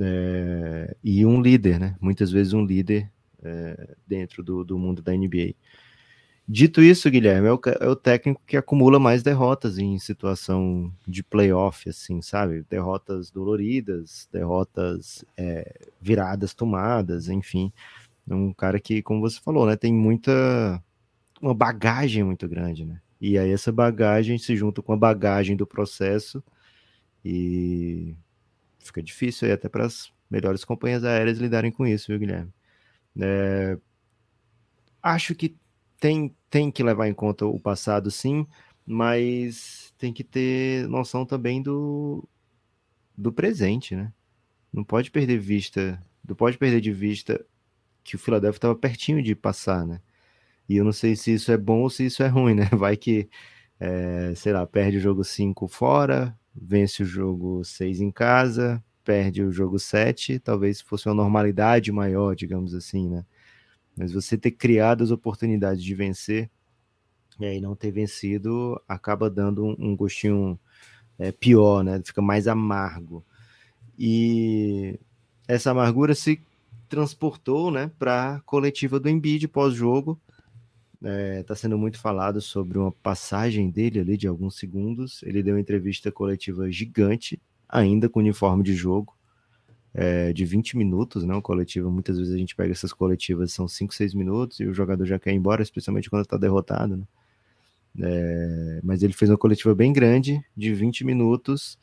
[0.01, 1.97] é, e um líder, né?
[2.01, 3.11] Muitas vezes um líder
[3.43, 5.55] é, dentro do, do, mundo da NBA.
[6.49, 11.23] Dito isso, Guilherme, é o, é o, técnico que acumula mais derrotas em situação de
[11.23, 12.65] playoff, assim, sabe?
[12.71, 17.73] Derrotas doloridas, derrotas é, viradas tomadas, enfim.
[18.29, 20.83] É um cara que, como você falou, né, tem muita
[21.41, 23.01] uma bagagem muito grande, né?
[23.21, 26.43] E aí essa bagagem se junta com a bagagem do processo
[27.25, 28.15] e
[28.87, 32.53] fica difícil aí até para as melhores companhias aéreas lidarem com isso, viu, Guilherme?
[33.21, 33.79] É...
[35.03, 35.57] Acho que
[36.01, 38.47] tem, tem que levar em conta o passado, sim,
[38.85, 42.27] mas tem que ter noção também do,
[43.17, 44.13] do presente, né?
[44.73, 47.45] Não pode perder vista, não pode perder de vista
[48.05, 50.01] que o Philadelphia estava pertinho de passar, né?
[50.69, 52.65] E eu não sei se isso é bom ou se isso é ruim, né?
[52.77, 53.29] Vai que
[53.81, 59.43] é, sei lá, perde o jogo 5 fora, vence o jogo 6 em casa, perde
[59.43, 63.25] o jogo 7, talvez fosse uma normalidade maior, digamos assim, né?
[63.97, 66.51] Mas você ter criado as oportunidades de vencer
[67.39, 70.59] e aí não ter vencido acaba dando um, gostinho
[71.19, 72.01] é, pior, né?
[72.05, 73.25] Fica mais amargo.
[73.99, 74.99] E
[75.47, 76.41] essa amargura se
[76.89, 80.21] transportou, né, para a coletiva do Embiid pós-jogo.
[80.97, 85.23] Está é, tá sendo muito falado sobre uma passagem dele ali de alguns segundos.
[85.23, 89.15] Ele deu uma entrevista coletiva gigante, ainda com uniforme de jogo,
[89.93, 91.35] é, de 20 minutos, né?
[91.35, 94.75] Uma coletiva, muitas vezes a gente pega essas coletivas, são 5, 6 minutos, e o
[94.75, 97.05] jogador já quer ir embora, especialmente quando está derrotado, né?
[97.99, 101.79] É, mas ele fez uma coletiva bem grande, de 20 minutos,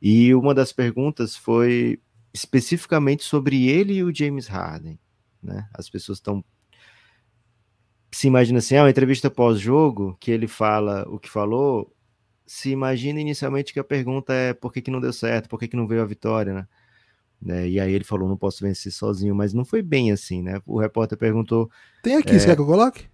[0.00, 1.98] e uma das perguntas foi
[2.34, 4.98] especificamente sobre ele e o James Harden.
[5.42, 5.68] Né?
[5.72, 6.44] As pessoas estão
[8.14, 11.92] se imagina assim, ah, uma entrevista pós-jogo, que ele fala o que falou,
[12.46, 15.66] se imagina inicialmente que a pergunta é por que, que não deu certo, por que,
[15.66, 16.68] que não veio a vitória, né?
[17.42, 17.68] né?
[17.68, 20.60] E aí ele falou, não posso vencer sozinho, mas não foi bem assim, né?
[20.64, 21.68] O repórter perguntou...
[22.02, 23.08] Tem aqui, é, você quer que eu coloque?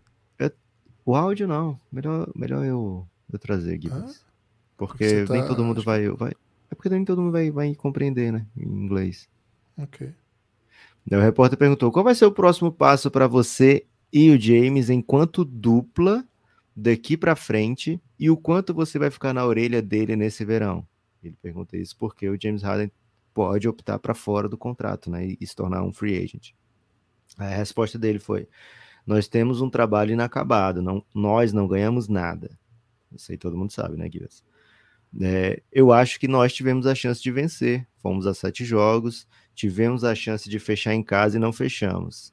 [1.04, 1.78] O áudio não.
[1.90, 4.22] Melhor, melhor eu, eu trazer, Gibbs.
[4.22, 4.30] Ah,
[4.76, 5.32] porque tá...
[5.32, 6.32] nem todo mundo vai, vai.
[6.70, 8.46] É porque nem todo mundo vai, vai compreender, né?
[8.56, 9.28] Em inglês.
[9.78, 10.12] Ok.
[11.10, 15.44] O repórter perguntou: qual vai ser o próximo passo para você e o James enquanto
[15.44, 16.24] dupla
[16.74, 20.86] daqui para frente e o quanto você vai ficar na orelha dele nesse verão?
[21.22, 22.90] Ele pergunta isso porque o James Harden
[23.32, 25.36] pode optar para fora do contrato, né?
[25.38, 26.52] E se tornar um free agent.
[27.38, 28.48] A resposta dele foi:
[29.06, 32.58] nós temos um trabalho inacabado, não, nós não ganhamos nada.
[33.14, 34.34] Isso aí todo mundo sabe, né, Guilherme?
[35.20, 37.86] É, eu acho que nós tivemos a chance de vencer.
[37.96, 42.32] Fomos a sete jogos, tivemos a chance de fechar em casa e não fechamos.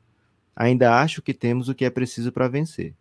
[0.60, 2.96] Ainda acho que temos o que é preciso para vencer.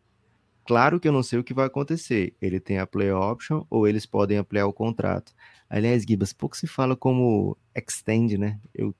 [0.66, 2.34] Claro que eu não sei o que vai acontecer.
[2.40, 5.32] Ele tem a play option ou eles podem ampliar o contrato.
[5.70, 8.60] Aliás, Gibas, pouco se fala como extend, né?
[8.74, 8.94] Eu,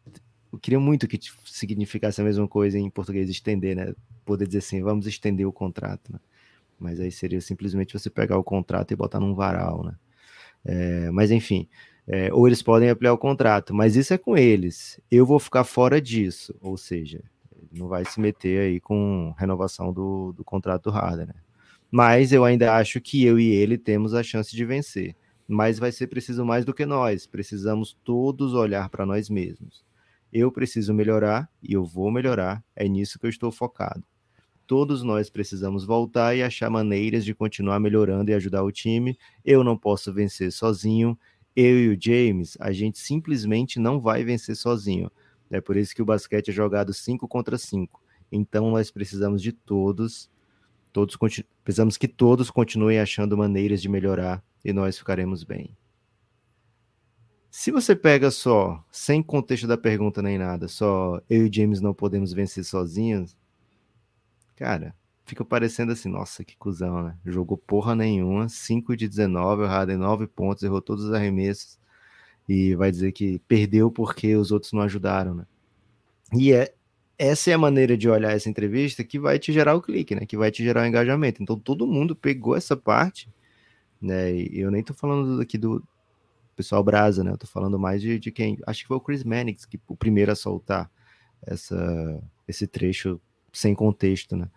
[0.51, 3.93] eu queria muito que significasse a mesma coisa em português, estender, né?
[4.25, 6.19] poder dizer assim, vamos estender o contrato, né?
[6.79, 9.95] Mas aí seria simplesmente você pegar o contrato e botar num varal, né?
[10.65, 11.69] É, mas enfim,
[12.09, 14.99] é, ou eles podem ampliar o contrato, mas isso é com eles.
[15.11, 17.23] Eu vou ficar fora disso, ou seja,
[17.73, 21.35] não vai se meter aí com renovação do, do contrato do Harden, né?
[21.91, 25.15] Mas eu ainda acho que eu e ele temos a chance de vencer.
[25.49, 27.27] Mas vai ser preciso mais do que nós.
[27.27, 29.85] Precisamos todos olhar para nós mesmos.
[30.33, 32.63] Eu preciso melhorar e eu vou melhorar.
[32.75, 34.03] É nisso que eu estou focado
[34.67, 39.17] todos nós precisamos voltar e achar maneiras de continuar melhorando e ajudar o time.
[39.45, 41.19] Eu não posso vencer sozinho.
[41.55, 45.11] Eu e o James, a gente simplesmente não vai vencer sozinho.
[45.51, 48.03] É por isso que o basquete é jogado 5 contra 5.
[48.31, 50.31] Então nós precisamos de todos,
[50.93, 51.17] todos
[51.63, 55.77] precisamos que todos continuem achando maneiras de melhorar e nós ficaremos bem.
[57.51, 61.95] Se você pega só, sem contexto da pergunta nem nada, só eu e James não
[61.95, 63.37] podemos vencer sozinhos,
[64.57, 64.95] Cara,
[65.27, 67.19] fica parecendo assim, nossa, que cuzão, né?
[67.27, 71.79] Jogou porra nenhuma, 5 de 19, o Harden 9 pontos, errou todos os arremessos
[72.49, 75.47] e vai dizer que perdeu porque os outros não ajudaram, né?
[76.33, 76.73] E é
[77.19, 80.27] essa é a maneira de olhar essa entrevista que vai te gerar o clique, né?
[80.27, 81.43] Que vai te gerar o engajamento.
[81.43, 83.29] Então todo mundo pegou essa parte,
[84.01, 84.35] né?
[84.35, 85.83] E eu nem tô falando aqui do
[86.55, 87.31] pessoal brasa, né?
[87.33, 89.97] Eu tô falando mais de, de quem, acho que foi o Chris Mannix que o
[89.97, 90.91] primeiro a soltar
[91.43, 93.21] essa esse trecho
[93.53, 94.49] sem contexto, né?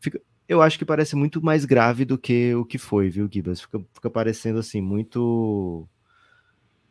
[0.00, 3.60] Fica, eu acho que parece muito mais grave do que o que foi, viu, Gibas?
[3.60, 5.88] Fica, fica parecendo assim, muito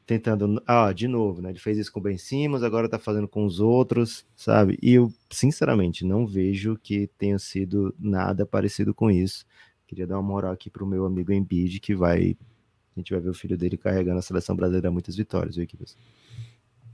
[0.08, 0.64] tentando.
[0.66, 1.50] Ah, de novo, né?
[1.50, 4.80] Ele fez isso com o Ben Simmons, agora tá fazendo com os outros, sabe?
[4.82, 9.46] E eu, sinceramente, não vejo que tenha sido nada parecido com isso.
[9.86, 12.38] Queria dar uma moral aqui pro meu amigo Embiid, que vai.
[12.96, 15.98] A gente vai ver o filho dele carregando a seleção brasileira muitas vitórias, viu, Gibas?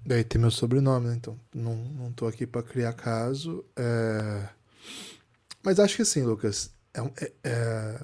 [0.05, 1.15] Daí tem meu sobrenome, né?
[1.15, 3.63] Então não, não tô aqui para criar caso.
[3.75, 4.49] É...
[5.63, 8.03] Mas acho que assim, Lucas, é, é, é...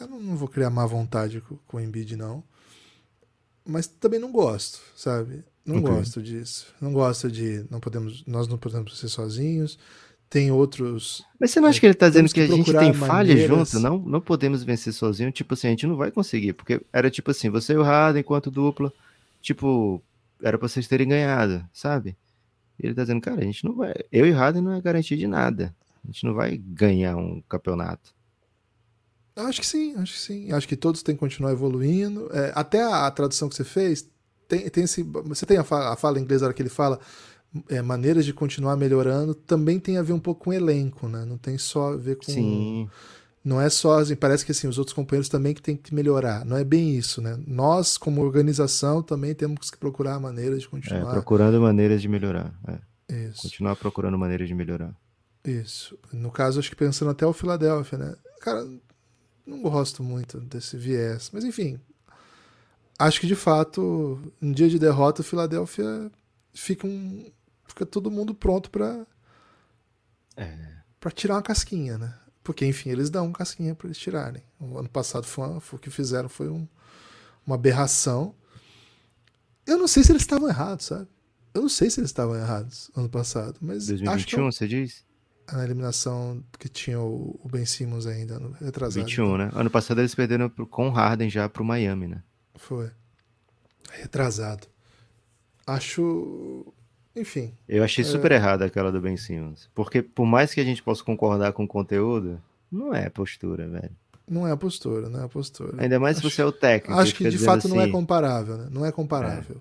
[0.00, 2.44] eu não vou criar má vontade com, com o Embiid, não.
[3.66, 5.42] Mas também não gosto, sabe?
[5.64, 5.90] Não okay.
[5.94, 6.66] gosto disso.
[6.80, 7.64] Não gosto de.
[7.70, 9.78] Não podemos, nós não podemos ser sozinhos.
[10.28, 11.24] Tem outros.
[11.38, 13.78] Mas você não acha que ele tá dizendo que, que a gente tem falha junto?
[13.78, 15.30] Não, não podemos vencer sozinho.
[15.30, 16.52] Tipo assim, a gente não vai conseguir.
[16.52, 18.92] Porque era tipo assim, você e o Harden enquanto dupla.
[19.40, 20.02] Tipo,
[20.42, 22.16] era pra vocês terem ganhado, sabe?
[22.78, 23.94] E ele tá dizendo, cara, a gente não vai.
[24.10, 25.74] Eu e Harden não é garantia de nada.
[26.02, 28.12] A gente não vai ganhar um campeonato.
[29.36, 30.52] Acho que sim, acho que sim.
[30.52, 32.28] Acho que todos têm que continuar evoluindo.
[32.32, 34.08] É, até a, a, tradução que você fez,
[34.46, 35.02] tem, tem esse.
[35.02, 37.00] Você tem a fala, a fala em inglês, a hora que ele fala
[37.68, 41.24] é, maneiras de continuar melhorando, também tem a ver um pouco com elenco, né?
[41.24, 42.24] Não tem só a ver com.
[42.32, 42.88] Sim.
[43.44, 46.44] não é só, assim, parece que assim, os outros companheiros também que tem que melhorar.
[46.44, 47.38] Não é bem isso, né?
[47.46, 51.10] Nós, como organização, também temos que procurar maneiras de continuar.
[51.10, 52.52] É, procurando maneiras de melhorar.
[52.66, 52.78] É.
[53.28, 53.42] Isso.
[53.42, 54.94] Continuar procurando maneiras de melhorar.
[55.44, 55.98] Isso.
[56.12, 58.14] No caso, acho que pensando até o Philadelphia, né?
[58.40, 58.66] Cara,
[59.46, 61.30] não gosto muito desse viés.
[61.32, 61.78] Mas enfim.
[62.98, 66.10] Acho que de fato, em dia de derrota, o Philadelphia
[66.52, 67.30] fica um.
[67.66, 69.04] Fica todo mundo pronto para
[70.36, 70.74] É.
[71.00, 72.14] para tirar uma casquinha, né?
[72.42, 74.42] Porque, enfim, eles dão uma casquinha para eles tirarem.
[74.60, 76.68] O ano passado foi, uma- foi o que fizeram foi um-
[77.46, 78.34] uma aberração.
[79.66, 81.08] Eu não sei se eles estavam errados, sabe?
[81.54, 85.04] Eu não sei se eles estavam errados ano passado, mas acho que 2021, você diz?
[85.52, 89.04] Na eliminação que tinha o, Ben Simmons ainda, no- retrasado.
[89.06, 89.50] 21, né?
[89.54, 92.22] Ano passado eles perderam com o Harden já pro Miami, né?
[92.56, 92.90] Foi.
[93.92, 94.66] Retrasado.
[95.66, 96.66] Acho.
[97.16, 97.54] Enfim.
[97.68, 99.70] Eu achei super errada aquela do Ben Simmons.
[99.74, 103.90] Porque por mais que a gente possa concordar com o conteúdo, não é postura, velho.
[104.28, 105.80] Não é a postura, não é a postura.
[105.82, 106.98] Ainda mais se você é o técnico.
[106.98, 108.68] Acho que fica de fato não é assim, comparável, né?
[108.70, 109.60] Não é comparável.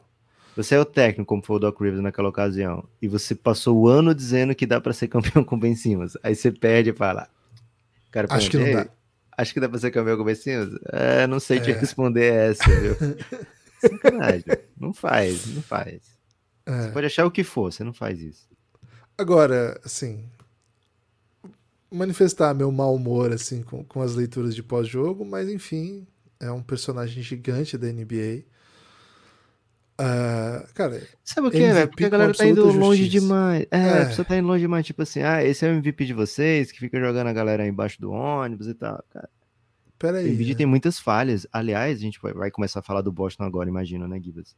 [0.55, 3.87] Você é o técnico, como foi o Doc Rivers naquela ocasião, e você passou o
[3.87, 6.15] ano dizendo que dá pra ser campeão com o Ben Simmons.
[6.21, 7.27] Aí você perde e fala.
[8.11, 8.81] Cara, Acho que não dá.
[8.83, 8.89] "Ei,
[9.35, 10.79] Acho que dá pra ser campeão com o Ben Simmons?
[10.91, 11.73] É, não sei te É.
[11.73, 12.95] responder essa, viu?
[13.81, 14.43] Sacanagem.
[14.79, 16.01] Não faz, não faz.
[16.65, 16.81] É.
[16.83, 18.47] Você pode achar o que for, você não faz isso.
[19.17, 20.23] Agora, assim,
[21.91, 26.07] manifestar meu mau humor assim com, com as leituras de pós-jogo, mas enfim,
[26.39, 28.43] é um personagem gigante da NBA.
[29.97, 31.88] Ah, cara, Sabe o que, MVP velho?
[31.89, 33.21] Porque a galera tá indo longe justiça.
[33.25, 33.67] demais.
[33.69, 34.01] É, É.
[34.01, 36.71] a pessoa tá indo longe demais, tipo assim, ah, esse é o MVP de vocês,
[36.71, 39.03] que fica jogando a galera embaixo do ônibus e tal.
[39.12, 39.29] Cara,
[39.88, 40.32] o peraí.
[40.32, 40.58] Embiid né?
[40.58, 41.45] tem muitas falhas.
[41.53, 44.56] Aliás, a gente vai, vai começar a falar do Boston agora, imagina, né, Gibas?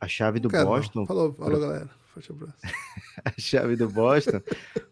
[0.00, 0.64] A chave do não.
[0.64, 1.90] Boston, Falou, falou, galera.
[2.14, 2.56] Forte abraço.
[3.24, 4.40] a chave do Boston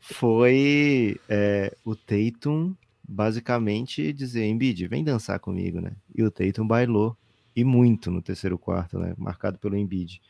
[0.01, 2.75] foi é, o Tatum
[3.09, 5.93] basicamente dizer, Embiid, vem dançar comigo, né?
[6.14, 7.17] E o Tatum bailou,
[7.59, 9.14] e muito no terceiro quarto, né?
[9.18, 10.23] Marcado pelo Embiid.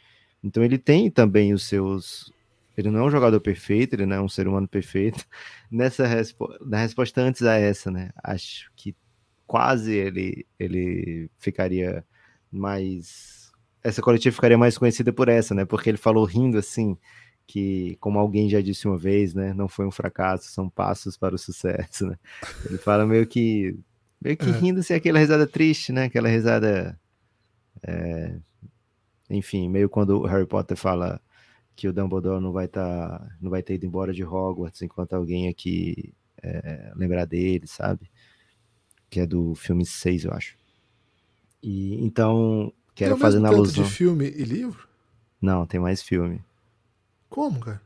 [0.42, 2.32] Então ele tem também os seus...
[2.74, 5.26] Ele não é um jogador perfeito, ele não é um ser humano perfeito.
[5.70, 6.48] Nessa respo...
[6.64, 8.12] na resposta antes a essa, né?
[8.24, 8.96] Acho que
[9.46, 12.02] quase ele, ele ficaria
[12.50, 13.52] mais...
[13.84, 15.66] Essa coletiva ficaria mais conhecida por essa, né?
[15.66, 16.96] Porque ele falou rindo assim,
[17.46, 21.34] que, como alguém já disse uma vez, né, não foi um fracasso, são passos para
[21.34, 22.16] o sucesso, né?
[22.64, 23.78] Ele fala meio que
[24.20, 24.52] meio que É.
[24.52, 26.04] rindo assim, aquela risada triste, né?
[26.04, 26.98] Aquela risada
[27.82, 28.36] é,
[29.30, 31.20] enfim, meio quando o Harry Potter fala
[31.76, 35.48] que o Dumbledore não vai estar, não vai ter ido embora de Hogwarts enquanto alguém
[35.48, 36.12] aqui
[36.42, 38.10] é, lembrar dele, sabe?
[39.08, 40.56] Que é do filme 6, eu acho.
[41.62, 43.84] E então quero fazer na alusão.
[43.84, 44.88] de filme e livro?
[45.40, 46.42] Não, tem mais filme.
[47.28, 47.80] Como, cara?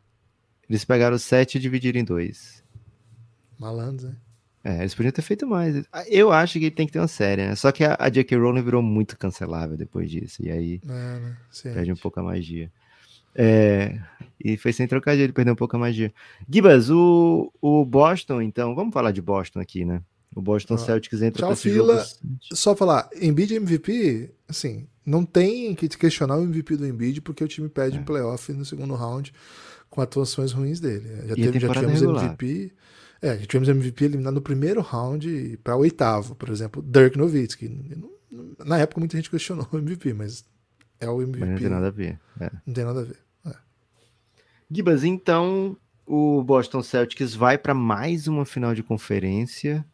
[0.69, 2.65] Eles pegaram sete e dividiram em dois.
[3.59, 4.17] Malandro, né?
[4.65, 5.85] É, eles podiam ter feito mais.
[6.07, 7.55] Eu acho que tem que ter uma série, né?
[7.57, 8.37] Só que a, a J.K.
[8.37, 10.41] Rowling virou muito cancelável depois disso.
[10.41, 11.37] E aí É, né?
[11.63, 12.71] Perde um pouco a magia.
[13.35, 13.99] É,
[14.45, 16.13] e foi sem trocadilho, ele perdeu um pouco a magia.
[16.49, 20.03] Gibas, o, o Boston, então, vamos falar de Boston aqui, né?
[20.35, 21.97] O Boston Ah, Celtics entra tchau, fila.
[21.99, 22.09] jogo.
[22.53, 27.49] Só falar, Embiid MVP, assim, não tem que questionar o MVP do Embiid porque o
[27.49, 28.03] time perde É.
[28.03, 29.33] playoff no segundo round
[29.91, 31.07] com atuações ruins dele.
[31.29, 32.25] Já, teve, já tivemos regular.
[32.25, 32.73] MVP.
[33.23, 37.69] É, tivemos MVP eliminado no primeiro round para oitavo, por exemplo, Dirk Nowitzki.
[38.65, 40.45] Na época muita gente questionou o MVP, mas
[40.99, 41.39] é o MVP.
[41.39, 42.19] Mas não tem nada a ver.
[42.41, 42.51] é.
[42.67, 43.17] Não tem nada a ver.
[44.75, 49.85] Gibas, então o Boston Celtics vai para mais uma final de conferência,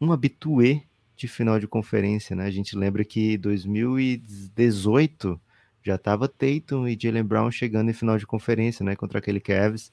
[0.00, 0.84] um habitué
[1.16, 2.44] de final de conferência, né?
[2.44, 5.40] A gente lembra que 2018
[5.82, 8.94] já estava Tatum e Jalen Brown chegando em final de conferência, né?
[8.94, 9.90] Contra aquele Cavs,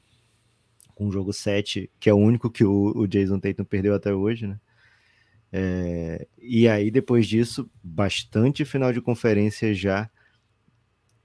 [0.96, 4.14] com o jogo 7, que é o único que o, o Jason Tatum perdeu até
[4.14, 4.60] hoje, né?
[5.52, 10.10] É, e aí, depois disso, bastante final de conferência já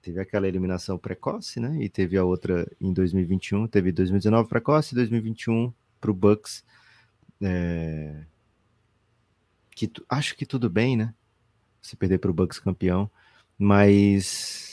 [0.02, 1.78] teve aquela eliminação precoce, né?
[1.80, 6.64] E teve a outra em 2021, teve 2019 precoce e 2021 para o Bucks.
[7.40, 8.24] É...
[9.70, 11.14] Que tu- acho que tudo bem, né?
[11.80, 13.10] Se perder para o Bucks campeão,
[13.58, 14.67] mas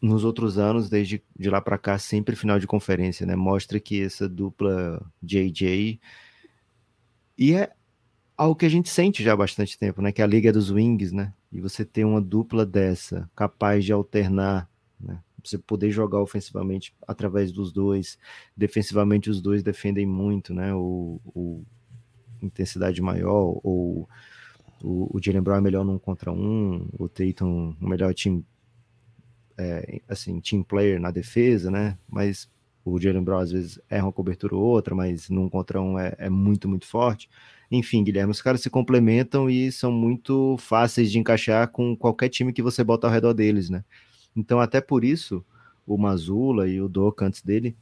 [0.00, 3.34] nos outros anos, desde de lá para cá, sempre final de conferência, né?
[3.34, 6.00] Mostra que essa dupla JJ
[7.38, 7.70] e é
[8.36, 10.12] algo que a gente sente já há bastante tempo, né?
[10.12, 11.32] Que a liga é dos wings, né?
[11.52, 14.68] E você ter uma dupla dessa, capaz de alternar,
[15.00, 15.20] né?
[15.42, 18.18] Você poder jogar ofensivamente através dos dois,
[18.56, 20.74] defensivamente os dois defendem muito, né?
[20.74, 21.64] O, o
[22.42, 24.08] intensidade maior, ou
[24.82, 28.44] o, o Jalen Brown é melhor num contra um, o Tatum o melhor time,
[29.58, 31.96] é, assim, team player na defesa, né?
[32.08, 32.48] Mas
[32.84, 36.14] O Jalen Brown às vezes erra uma cobertura ou outra, mas num contra um é,
[36.18, 37.28] é muito, muito forte.
[37.70, 42.52] Enfim, Guilherme, os caras se complementam e são muito fáceis de encaixar com qualquer time
[42.52, 43.84] que você bota ao redor deles, né?
[44.36, 45.44] Então, até por isso,
[45.84, 47.76] o Mazula e o Doc antes dele,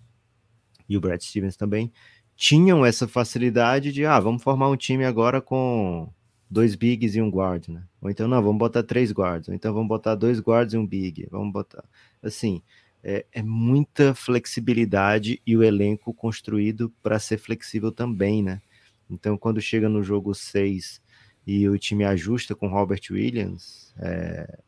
[0.89, 1.93] e o Brad Stevens também,
[2.37, 6.09] tinham essa facilidade de, ah, vamos formar um time agora com
[6.51, 7.83] dois bigs e um guard, né?
[8.01, 10.87] Ou então, não, vamos botar três guards, ou então vamos botar dois guards e um
[10.87, 11.85] big, vamos botar,
[12.23, 12.63] assim,
[13.03, 18.63] é, é muita flexibilidade e o elenco construído para ser flexível também, né?
[19.11, 21.03] Então, quando chega no jogo 6
[21.47, 24.59] e o time ajusta com Robert Williams, é,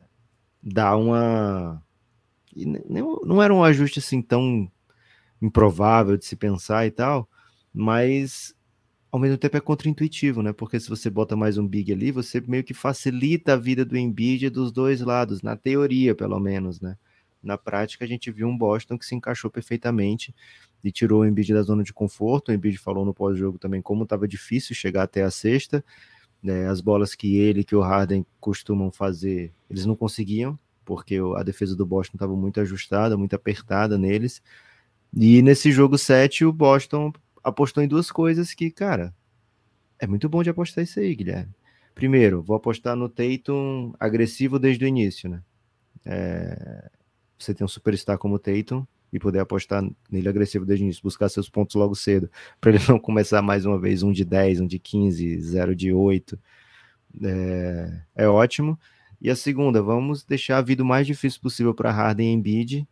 [0.61, 1.83] dá uma.
[3.23, 4.71] Não era um ajuste assim tão
[5.41, 7.29] improvável de se pensar e tal,
[7.73, 8.55] mas
[9.11, 10.51] ao mesmo tempo é contraintuitivo, né?
[10.53, 13.97] Porque se você bota mais um big ali, você meio que facilita a vida do
[13.97, 16.97] Embiid dos dois lados, na teoria, pelo menos, né?
[17.41, 20.35] Na prática, a gente viu um Boston que se encaixou perfeitamente
[20.83, 22.49] e tirou o Embiid da zona de conforto.
[22.49, 25.83] O Embiid falou no pós-jogo também como estava difícil chegar até a sexta.
[26.43, 26.67] Né?
[26.67, 31.75] As bolas que ele que o Harden costumam fazer, eles não conseguiam, porque a defesa
[31.75, 34.41] do Boston estava muito ajustada, muito apertada neles.
[35.15, 37.13] E nesse jogo 7, o Boston
[37.47, 39.13] apostou em duas coisas que, cara,
[39.99, 41.53] é muito bom de apostar isso aí, Guilherme.
[41.95, 45.41] Primeiro, vou apostar no Tatum agressivo desde o início, né?
[46.05, 46.89] É...
[47.37, 51.01] Você tem um superstar como o Tatum, e poder apostar nele agressivo desde o início,
[51.01, 52.29] buscar seus pontos logo cedo,
[52.59, 55.91] para ele não começar mais uma vez um de 10, um de 15, zero de
[55.93, 56.37] 8.
[57.23, 58.77] É, é ótimo.
[59.19, 62.87] E a segunda, vamos deixar a vida o mais difícil possível para Harden e Embiid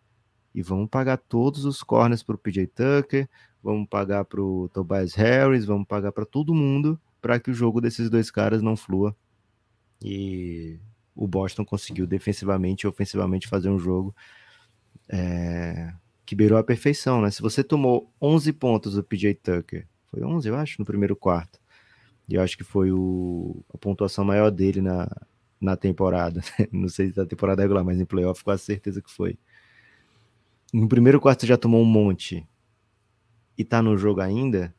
[0.53, 3.29] e vamos pagar todos os corners para o PJ Tucker,
[3.65, 7.81] vamos pagar para o Tobias Harris, vamos pagar para todo mundo para que o jogo
[7.81, 9.15] desses dois caras não flua.
[9.99, 10.79] E
[11.15, 14.15] o Boston conseguiu defensivamente e ofensivamente fazer um jogo
[15.09, 15.91] é,
[16.23, 17.31] que beirou a perfeição, né?
[17.31, 21.59] Se você tomou 11 pontos do PJ Tucker, foi 11, eu acho, no primeiro quarto,
[22.29, 25.09] e eu acho que foi o, a pontuação maior dele na,
[25.59, 29.09] na temporada, não sei se da temporada regular, mas em playoff com a certeza que
[29.09, 29.39] foi.
[30.71, 32.47] No primeiro quarto já tomou um monte
[33.57, 34.73] e tá no jogo ainda,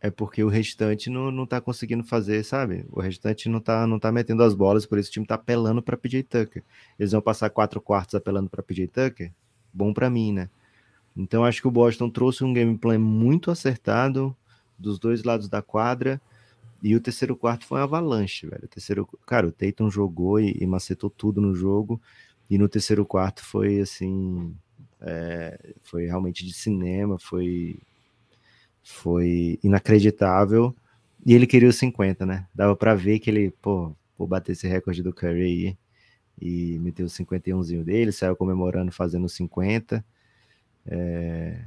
[0.00, 2.84] é porque o restante não, não tá conseguindo fazer, sabe?
[2.90, 5.82] O restante não tá, não tá metendo as bolas, por isso o time tá apelando
[5.82, 6.62] para PJ Tucker.
[6.98, 9.32] Eles vão passar quatro quartos apelando para PJ Tucker?
[9.72, 10.50] Bom para mim, né?
[11.16, 14.36] Então acho que o Boston trouxe um gameplay muito acertado
[14.78, 16.20] dos dois lados da quadra.
[16.82, 18.64] E o terceiro quarto foi uma avalanche, velho.
[18.64, 21.98] O terceiro, cara, o Tatum jogou e, e macetou tudo no jogo.
[22.50, 24.54] E no terceiro quarto foi assim,
[25.00, 27.78] é, foi realmente de cinema, foi
[28.84, 30.74] foi inacreditável.
[31.26, 32.46] E ele queria os 50, né?
[32.54, 35.78] Dava para ver que ele, pô, vou bater esse recorde do Curry aí.
[36.40, 40.04] E meteu o 51zinho dele, saiu comemorando, fazendo 50.
[40.86, 41.58] É...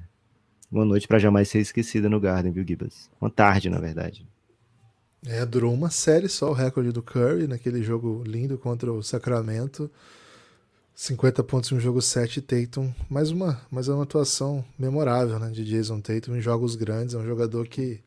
[0.71, 3.09] Uma noite para jamais ser esquecida no Garden, viu, Gibas?
[3.19, 4.27] Uma tarde, na verdade.
[5.25, 9.89] É, durou uma série só o recorde do Curry naquele jogo lindo contra o Sacramento.
[10.99, 15.63] 50 pontos em um jogo 7 Tatum, mais uma, mais uma atuação memorável né, de
[15.63, 17.13] Jason Tatum em jogos grandes.
[17.13, 18.01] É um jogador que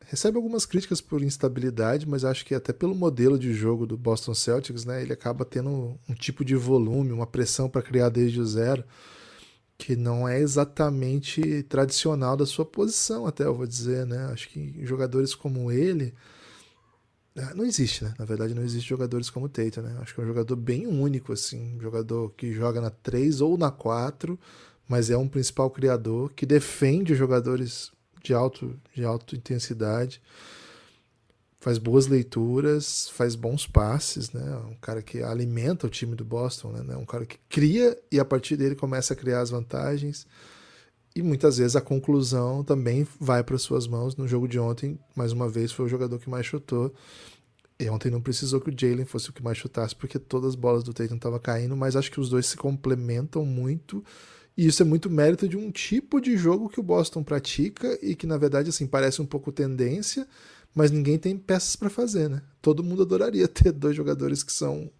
[0.00, 4.34] recebe algumas críticas por instabilidade, mas acho que até pelo modelo de jogo do Boston
[4.34, 8.46] Celtics, né, ele acaba tendo um tipo de volume, uma pressão para criar desde o
[8.46, 8.84] zero
[9.78, 14.26] que não é exatamente tradicional da sua posição, até eu vou dizer, né?
[14.26, 16.14] Acho que jogadores como ele
[17.54, 18.14] não existe, né?
[18.18, 19.96] Na verdade, não existe jogadores como o Tatum, né?
[20.00, 23.58] Acho que é um jogador bem único, assim, um jogador que joga na 3 ou
[23.58, 24.38] na 4,
[24.88, 27.90] mas é um principal criador que defende jogadores
[28.22, 30.20] de alto de alta intensidade
[31.64, 34.54] faz boas leituras, faz bons passes, né?
[34.70, 36.94] Um cara que alimenta o time do Boston, né?
[36.94, 40.26] Um cara que cria e a partir dele começa a criar as vantagens.
[41.16, 44.16] E muitas vezes a conclusão também vai para suas mãos.
[44.16, 46.92] No jogo de ontem, mais uma vez, foi o jogador que mais chutou.
[47.78, 50.54] E ontem não precisou que o Jalen fosse o que mais chutasse, porque todas as
[50.54, 54.04] bolas do Tatum estavam caindo, mas acho que os dois se complementam muito.
[54.56, 58.14] E isso é muito mérito de um tipo de jogo que o Boston pratica e
[58.14, 60.26] que, na verdade, assim, parece um pouco tendência,
[60.74, 62.42] mas ninguém tem peças para fazer, né?
[62.62, 64.90] Todo mundo adoraria ter dois jogadores que são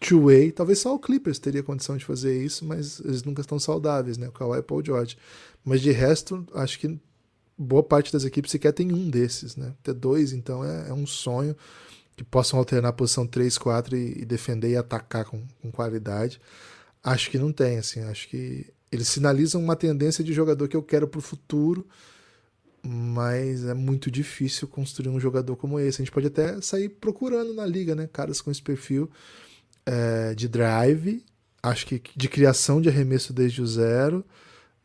[0.00, 0.50] two-way.
[0.50, 4.28] Talvez só o Clippers teria condição de fazer isso, mas eles nunca estão saudáveis, né?
[4.28, 5.16] O Kawhi e o Paul George.
[5.64, 6.98] Mas de resto, acho que
[7.56, 9.74] boa parte das equipes sequer tem um desses, né?
[9.82, 11.54] Ter dois, então, é, é um sonho
[12.16, 16.40] que possam alternar a posição 3, 4 e, e defender e atacar com, com qualidade.
[17.04, 18.00] Acho que não tem, assim.
[18.00, 21.86] Acho que eles sinalizam uma tendência de jogador que eu quero para o futuro
[22.82, 26.00] mas é muito difícil construir um jogador como esse.
[26.00, 28.08] A gente pode até sair procurando na liga, né?
[28.10, 29.10] Caras com esse perfil
[29.90, 31.24] é, de drive,
[31.60, 34.24] acho que de criação de arremesso desde o zero,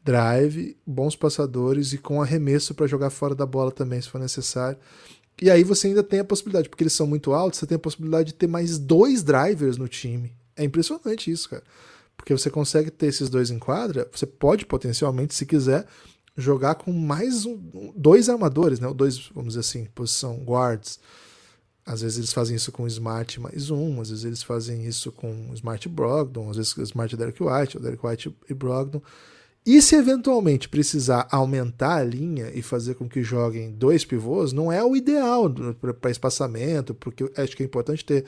[0.03, 4.79] drive, bons passadores e com arremesso para jogar fora da bola também, se for necessário.
[5.39, 7.79] E aí você ainda tem a possibilidade, porque eles são muito altos, você tem a
[7.79, 10.33] possibilidade de ter mais dois drivers no time.
[10.55, 11.63] É impressionante isso, cara.
[12.17, 15.85] Porque você consegue ter esses dois em quadra, você pode potencialmente, se quiser,
[16.35, 17.59] jogar com mais um,
[17.95, 18.91] dois armadores, né?
[18.91, 20.99] Dois, vamos dizer assim, posição guards.
[21.85, 25.51] Às vezes eles fazem isso com Smart mais um, às vezes eles fazem isso com
[25.53, 29.01] Smart Brogdon, às vezes Smart Derek White, ou Derek White e Brogdon.
[29.65, 34.71] E se eventualmente precisar aumentar a linha e fazer com que joguem dois pivôs, não
[34.71, 35.51] é o ideal
[35.99, 38.25] para espaçamento, porque acho que é importante ter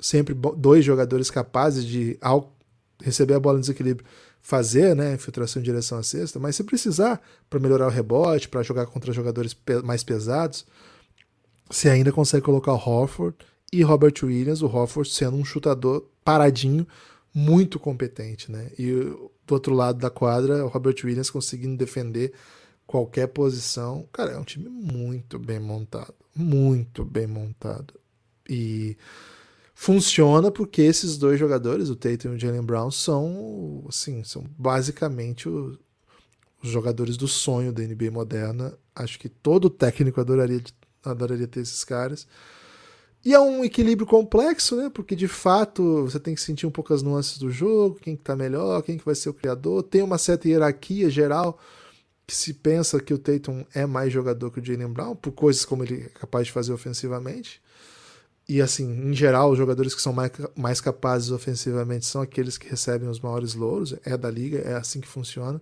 [0.00, 2.52] sempre dois jogadores capazes de, ao
[3.00, 4.04] receber a bola em desequilíbrio,
[4.40, 8.62] fazer né, infiltração em direção à cesta, mas se precisar para melhorar o rebote, para
[8.64, 10.66] jogar contra jogadores mais pesados,
[11.70, 13.36] você ainda consegue colocar o Hofford
[13.72, 16.86] e Robert Williams, o Hofford sendo um chutador paradinho,
[17.34, 18.70] muito competente, né?
[18.78, 18.92] E
[19.46, 22.32] do outro lado da quadra, o Robert Williams conseguindo defender
[22.86, 24.06] qualquer posição.
[24.12, 27.94] Cara, é um time muito bem montado, muito bem montado.
[28.48, 28.96] E
[29.74, 35.48] funciona porque esses dois jogadores, o Tatum e o Jalen Brown, são, assim, são basicamente
[35.48, 35.78] os
[36.62, 38.76] jogadores do sonho da NBA moderna.
[38.94, 40.60] Acho que todo técnico adoraria
[41.04, 42.26] adoraria ter esses caras.
[43.24, 44.90] E é um equilíbrio complexo, né?
[44.92, 48.22] Porque de fato você tem que sentir um pouco as nuances do jogo, quem que
[48.22, 49.82] tá melhor, quem que vai ser o criador.
[49.84, 51.58] Tem uma certa hierarquia geral
[52.26, 55.64] que se pensa que o Tatum é mais jogador que o Jalen Brown, por coisas
[55.64, 57.62] como ele é capaz de fazer ofensivamente.
[58.48, 62.68] E assim, em geral, os jogadores que são mais, mais capazes ofensivamente são aqueles que
[62.68, 65.60] recebem os maiores louros, é da liga, é assim que funciona.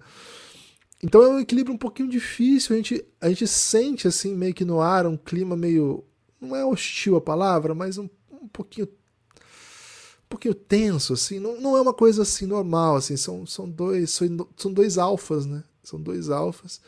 [1.03, 4.65] Então é um equilíbrio um pouquinho difícil, a gente, a gente sente assim meio que
[4.65, 6.05] no ar um clima meio
[6.41, 11.77] não é hostil a palavra, mas um, um pouquinho um pouquinho tenso assim, não, não
[11.77, 14.19] é uma coisa assim normal assim, são, são dois
[14.57, 15.65] são dois alfas, né?
[15.83, 16.81] São dois alfas.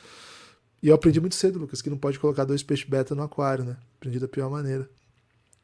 [0.82, 3.64] E eu aprendi muito cedo, Lucas, que não pode colocar dois peixes beta no aquário,
[3.64, 3.76] né?
[3.96, 4.88] Aprendi da pior maneira.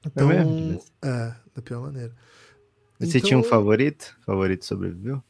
[0.04, 0.42] É então, é,
[1.02, 2.14] é da pior maneira.
[2.98, 4.16] Você então, tinha um favorito?
[4.24, 5.22] Favorito sobreviveu?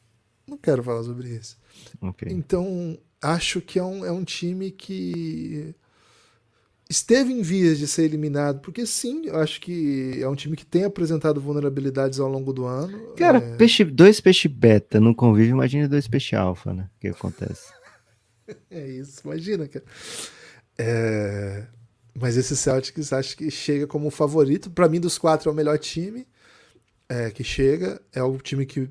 [0.47, 1.57] Não quero falar sobre isso.
[2.01, 2.31] Okay.
[2.31, 5.75] Então, acho que é um, é um time que
[6.89, 10.65] esteve em vias de ser eliminado, porque sim, eu acho que é um time que
[10.65, 13.13] tem apresentado vulnerabilidades ao longo do ano.
[13.15, 13.55] Cara, é...
[13.57, 16.89] peixe, dois peixe beta no convívio, imagina dois peixe alfa, né?
[16.97, 17.71] O que acontece?
[18.71, 19.85] é isso, imagina, cara.
[20.77, 21.67] É...
[22.15, 24.69] Mas esse Celtics acho que chega como favorito.
[24.71, 26.27] Para mim, dos quatro, é o melhor time
[27.07, 28.01] é, que chega.
[28.11, 28.89] É o time que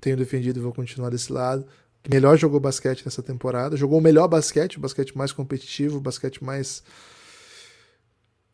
[0.00, 1.66] tenho defendido e vou continuar desse lado
[2.10, 3.76] melhor jogou basquete nessa temporada.
[3.76, 6.82] Jogou o melhor basquete, o basquete mais competitivo, o basquete mais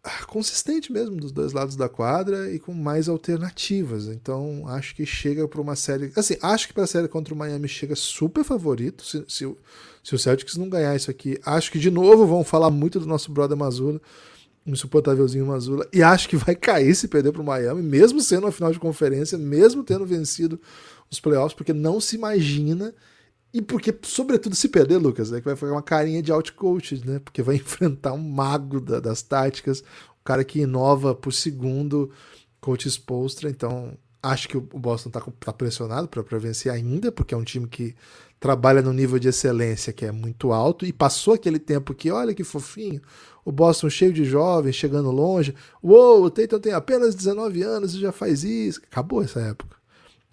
[0.05, 4.09] ah, consistente mesmo dos dois lados da quadra e com mais alternativas.
[4.09, 6.11] Então acho que chega para uma série.
[6.17, 9.05] Assim, acho que para a série contra o Miami chega super favorito.
[9.05, 9.57] Se, se,
[10.03, 13.07] se, o Celtics não ganhar isso aqui, acho que de novo vão falar muito do
[13.07, 14.01] nosso brother Mazula,
[14.67, 15.87] insuportávelzinho Mazula.
[15.93, 18.81] E acho que vai cair se perder para o Miami, mesmo sendo uma final de
[18.81, 20.61] conferência, mesmo tendo vencido
[21.09, 22.93] os playoffs, porque não se imagina
[23.53, 27.19] e porque, sobretudo, se perder, Lucas, é que vai ficar uma carinha de outcoach, né?
[27.19, 32.11] Porque vai enfrentar um mago da, das táticas, um cara que inova por segundo,
[32.61, 33.51] coach Spolstra.
[33.51, 37.69] Então, acho que o Boston tá, tá pressionado para vencer ainda, porque é um time
[37.69, 37.95] que
[38.41, 42.35] trabalha no nível de excelência que é muito alto e passou aquele tempo que, olha
[42.35, 43.01] que fofinho,
[43.45, 45.55] o Boston cheio de jovens, chegando longe.
[45.83, 48.81] Uou, o Tatum tem apenas 19 anos e já faz isso.
[48.85, 49.77] Acabou essa época.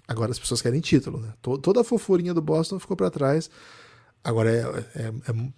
[0.10, 1.32] Agora as pessoas querem título, né?
[1.40, 3.48] Toda a fofurinha do Boston ficou para trás.
[4.24, 5.52] Agora é, é, é,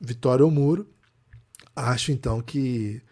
[0.00, 0.88] vitória ou muro.
[1.76, 3.02] Acho então que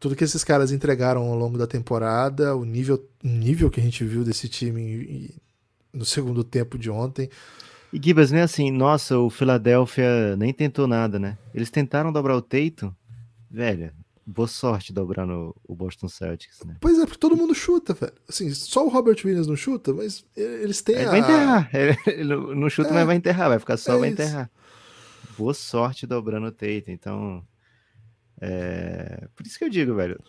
[0.00, 4.02] tudo que esses caras entregaram ao longo da temporada, o nível, nível que a gente
[4.04, 5.34] viu desse time
[5.92, 7.28] no segundo tempo de ontem.
[7.92, 11.36] E Gibas, nem assim, nossa, o Philadelphia nem tentou nada, né?
[11.52, 12.94] Eles tentaram dobrar o teito,
[13.50, 13.92] velho
[14.28, 16.76] boa sorte dobrando o Boston Celtics, né?
[16.80, 18.12] Pois é, porque todo mundo chuta, velho.
[18.28, 21.10] Assim, só o Robert Williams não chuta, mas eles têm ele a...
[21.10, 21.70] vai enterrar.
[22.06, 23.48] Ele não chuta, é, mas vai enterrar.
[23.48, 24.20] Vai ficar só, é vai isso.
[24.20, 24.50] enterrar.
[25.38, 26.84] Boa sorte dobrando o Tate.
[26.88, 27.42] Então,
[28.38, 29.28] é...
[29.34, 30.22] por isso que eu digo, velho,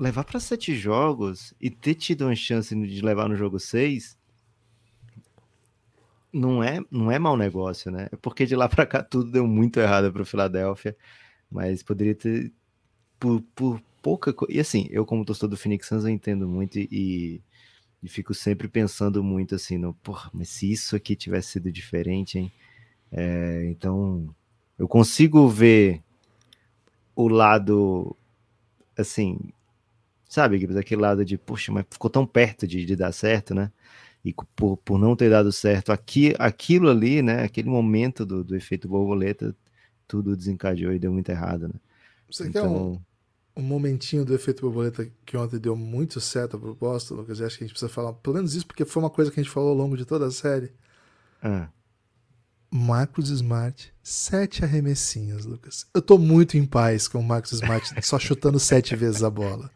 [0.00, 4.16] levar para sete jogos e ter tido uma chance de levar no jogo seis
[6.32, 8.08] não é, não é mau negócio, né?
[8.10, 10.96] É porque de lá para cá tudo deu muito errado para o Philadelphia,
[11.50, 12.50] mas poderia ter
[13.22, 14.52] por, por pouca coisa.
[14.52, 17.40] E assim, eu, como torcedor do Phoenix Suns, eu entendo muito e,
[18.02, 22.36] e fico sempre pensando muito assim, no, porra, mas se isso aqui tivesse sido diferente,
[22.36, 22.52] hein?
[23.12, 24.34] É, então,
[24.76, 26.02] eu consigo ver
[27.14, 28.16] o lado,
[28.98, 29.38] assim,
[30.28, 33.70] sabe, aquele lado de, poxa, mas ficou tão perto de, de dar certo, né?
[34.24, 38.54] e por, por não ter dado certo aqui, aquilo ali, né, aquele momento do, do
[38.54, 39.54] efeito borboleta,
[40.06, 41.74] tudo desencadeou e deu muito errado, né?
[42.30, 42.62] Você então...
[42.62, 43.00] quer um,
[43.56, 47.40] um momentinho do efeito borboleta que ontem deu muito certo pro Boston, Lucas?
[47.40, 49.38] Eu acho que a gente precisa falar pelo menos isso, porque foi uma coisa que
[49.38, 50.72] a gente falou ao longo de toda a série.
[51.42, 51.68] Ah.
[52.70, 55.86] Marcos Smart, sete arremessinhos, Lucas.
[55.94, 59.70] Eu tô muito em paz com o Marcos Smart só chutando sete vezes a bola.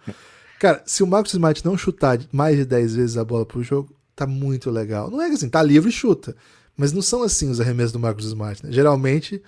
[0.58, 3.94] Cara, se o Marcos Smart não chutar mais de dez vezes a bola pro jogo,
[4.14, 5.10] tá muito legal.
[5.10, 6.34] Não é assim, tá livre e chuta.
[6.74, 8.64] Mas não são assim os arremessos do Marcos Smart.
[8.64, 8.72] Né?
[8.72, 9.42] Geralmente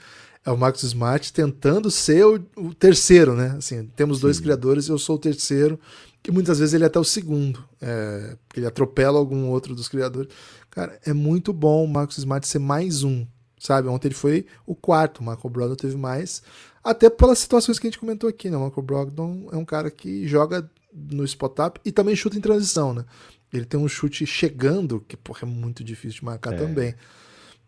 [0.48, 3.54] é o Marcos Smart tentando ser o, o terceiro, né?
[3.58, 4.44] Assim, temos dois Sim.
[4.44, 5.78] criadores, eu sou o terceiro,
[6.22, 9.88] que muitas vezes ele é até o segundo, é, porque ele atropela algum outro dos
[9.88, 10.32] criadores.
[10.70, 13.26] Cara, é muito bom o Marcos Smart ser mais um,
[13.58, 13.88] sabe?
[13.88, 16.42] Ontem ele foi o quarto, o Michael Brogdon teve mais,
[16.82, 18.56] até pelas situações que a gente comentou aqui, né?
[18.56, 22.94] O Michael Brogdon é um cara que joga no spot-up e também chuta em transição,
[22.94, 23.04] né?
[23.52, 26.56] Ele tem um chute chegando, que porra, é muito difícil de marcar é.
[26.56, 26.94] também.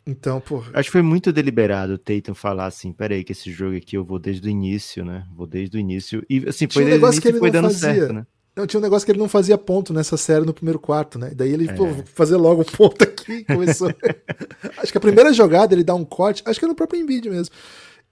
[0.06, 0.62] Então, pô.
[0.72, 4.04] Acho que foi muito deliberado o Tatum falar assim: peraí, que esse jogo aqui eu
[4.04, 5.26] vou desde o início, né?
[5.34, 6.24] Vou desde o início.
[6.28, 7.94] E assim, foi um negócio que ele foi dando fazia.
[7.94, 8.26] certo, né?
[8.56, 11.32] Não, tinha um negócio que ele não fazia ponto nessa série no primeiro quarto, né?
[11.34, 11.72] Daí ele, é.
[11.72, 13.44] pô, vou fazer logo um ponto aqui.
[13.44, 13.88] Começou.
[14.78, 17.30] acho que a primeira jogada ele dá um corte, acho que é no próprio Embiid
[17.30, 17.54] mesmo.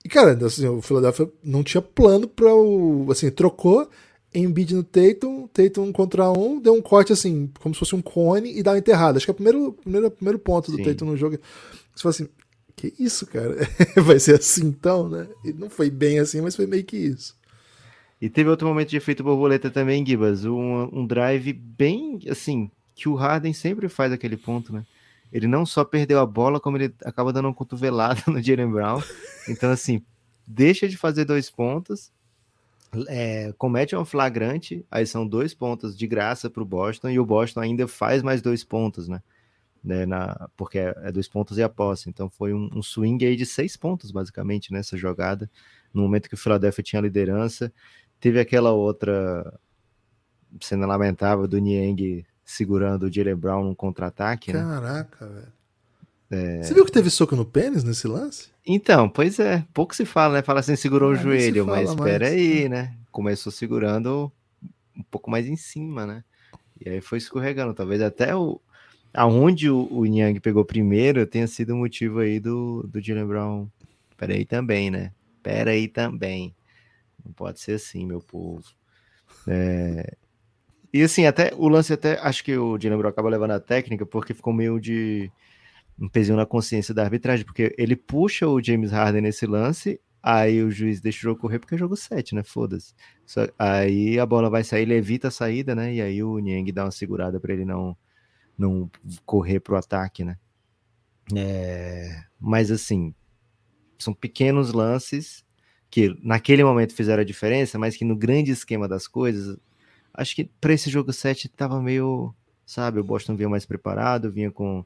[0.05, 3.09] E, cara, assim, o Philadelphia não tinha plano para o.
[3.11, 3.91] Assim, trocou
[4.35, 8.59] Embiid no Tatum, Tatum contra um, deu um corte assim, como se fosse um cone
[8.59, 9.17] e dá uma enterrada.
[9.17, 10.85] Acho que é o primeiro, primeiro, primeiro ponto do Sim.
[10.85, 11.39] Tatum no jogo.
[11.95, 12.29] Você fala assim,
[12.77, 13.57] que isso, cara?
[14.03, 15.27] Vai ser assim então, né?
[15.45, 17.37] E não foi bem assim, mas foi meio que isso.
[18.21, 23.09] E teve outro momento de efeito borboleta também, Gibas, um, um drive bem assim, que
[23.09, 24.85] o Harden sempre faz aquele ponto, né?
[25.33, 29.03] Ele não só perdeu a bola, como ele acaba dando uma cotovelada no Jalen Brown.
[29.49, 30.03] Então, assim,
[30.47, 32.11] deixa de fazer dois pontos
[33.09, 37.27] é, comete um flagrante, aí são dois pontos de graça para o Boston, e o
[37.27, 39.23] Boston ainda faz mais dois pontos, né?
[39.83, 42.09] né na, porque é, é dois pontos e a posse.
[42.09, 45.51] Então foi um, um, swing aí de seis pontos, basicamente, nessa jogada.
[45.93, 47.73] No momento que o Philadelphia tinha liderança.
[48.21, 49.59] Teve aquela outra
[50.61, 54.53] cena lamentável do Niang segurando o Jalen Brown num contra-ataque.
[54.53, 54.61] Né?
[54.61, 55.35] Caraca, né?
[55.35, 55.59] velho.
[56.31, 56.63] É...
[56.63, 58.51] Você viu que teve soco no pênis nesse lance?
[58.71, 59.65] Então, pois é.
[59.73, 60.43] Pouco se fala, né?
[60.43, 62.95] Fala assim, segurou o joelho, mas espera aí, né?
[63.11, 64.31] Começou segurando
[64.95, 66.23] um pouco mais em cima, né?
[66.79, 67.73] E aí foi escorregando.
[67.73, 68.61] Talvez até o
[69.15, 73.69] aonde o, o Niang pegou primeiro tenha sido o motivo aí do, do Jalen Brown.
[74.19, 75.13] Pera aí também, né?
[75.43, 76.55] Pera aí também.
[77.25, 78.63] Não pode ser assim, meu povo.
[79.47, 80.15] É...
[80.93, 84.05] E assim, até o lance até acho que o Jalen Brown acaba levando a técnica
[84.05, 85.33] porque ficou meio de
[85.99, 90.63] um pezinho na consciência da arbitragem, porque ele puxa o James Harden nesse lance, aí
[90.63, 92.43] o juiz deixa o jogo correr porque é jogo 7, né?
[92.45, 92.95] Foda-se.
[93.59, 95.95] Aí a bola vai sair, ele evita a saída, né?
[95.95, 97.97] E aí o Niang dá uma segurada para ele não,
[98.57, 98.91] não
[99.27, 100.39] correr pro ataque, né?
[101.35, 102.23] É...
[102.41, 103.15] Mas assim,
[103.99, 105.45] são pequenos lances
[105.91, 109.59] que naquele momento fizeram a diferença, mas que no grande esquema das coisas,
[110.15, 112.35] acho que para esse jogo 7 tava meio,
[112.65, 114.85] sabe, o Boston vinha mais preparado, vinha com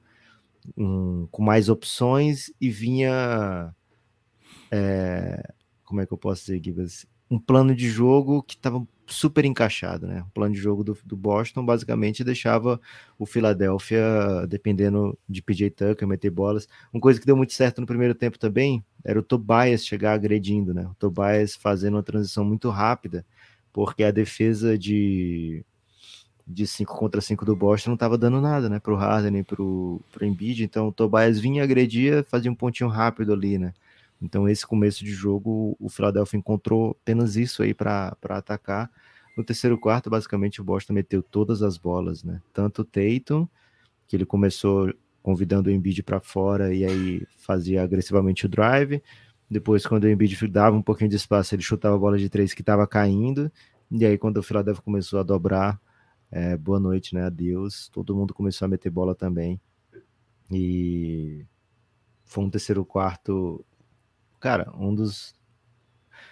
[0.77, 3.75] um, com mais opções e vinha.
[4.71, 5.53] É,
[5.85, 7.07] como é que eu posso dizer, Gibas?
[7.31, 10.23] Um plano de jogo que estava super encaixado, né?
[10.23, 12.81] O plano de jogo do, do, Boston basicamente deixava
[13.19, 14.03] o Philadelphia
[14.49, 16.69] dependendo de PJ Tucker, meter bolas.
[16.93, 20.73] Uma coisa que deu muito certo no primeiro tempo também era o Tobias chegar agredindo,
[20.73, 20.87] né?
[20.87, 23.25] O Tobias fazendo uma transição muito rápida,
[23.73, 25.65] porque a defesa de
[26.47, 30.01] de 5 contra 5 do Boston não estava dando nada, né, pro Harden nem pro,
[30.11, 33.72] pro Embiid, então o Tobias vinha, agredia, fazia um pontinho rápido ali, né,
[34.20, 38.90] então esse começo de jogo o Philadelphia encontrou apenas isso aí para atacar,
[39.36, 43.47] no terceiro quarto basicamente o Boston meteu todas as bolas, né, tanto o Tatum,
[44.07, 49.01] que ele começou convidando o Embiid para fora e aí fazia agressivamente o drive,
[49.49, 52.53] depois quando o Embiid dava um pouquinho de espaço ele chutava a bola de três
[52.53, 53.51] que estava caindo,
[53.90, 55.80] e aí quando o Philadelphia começou a dobrar
[56.33, 57.24] é, boa noite, né?
[57.26, 57.91] Adeus.
[57.91, 59.61] Todo mundo começou a meter bola também.
[60.51, 61.45] E
[62.24, 63.64] foi um terceiro quarto.
[64.41, 65.35] Cara, um dos.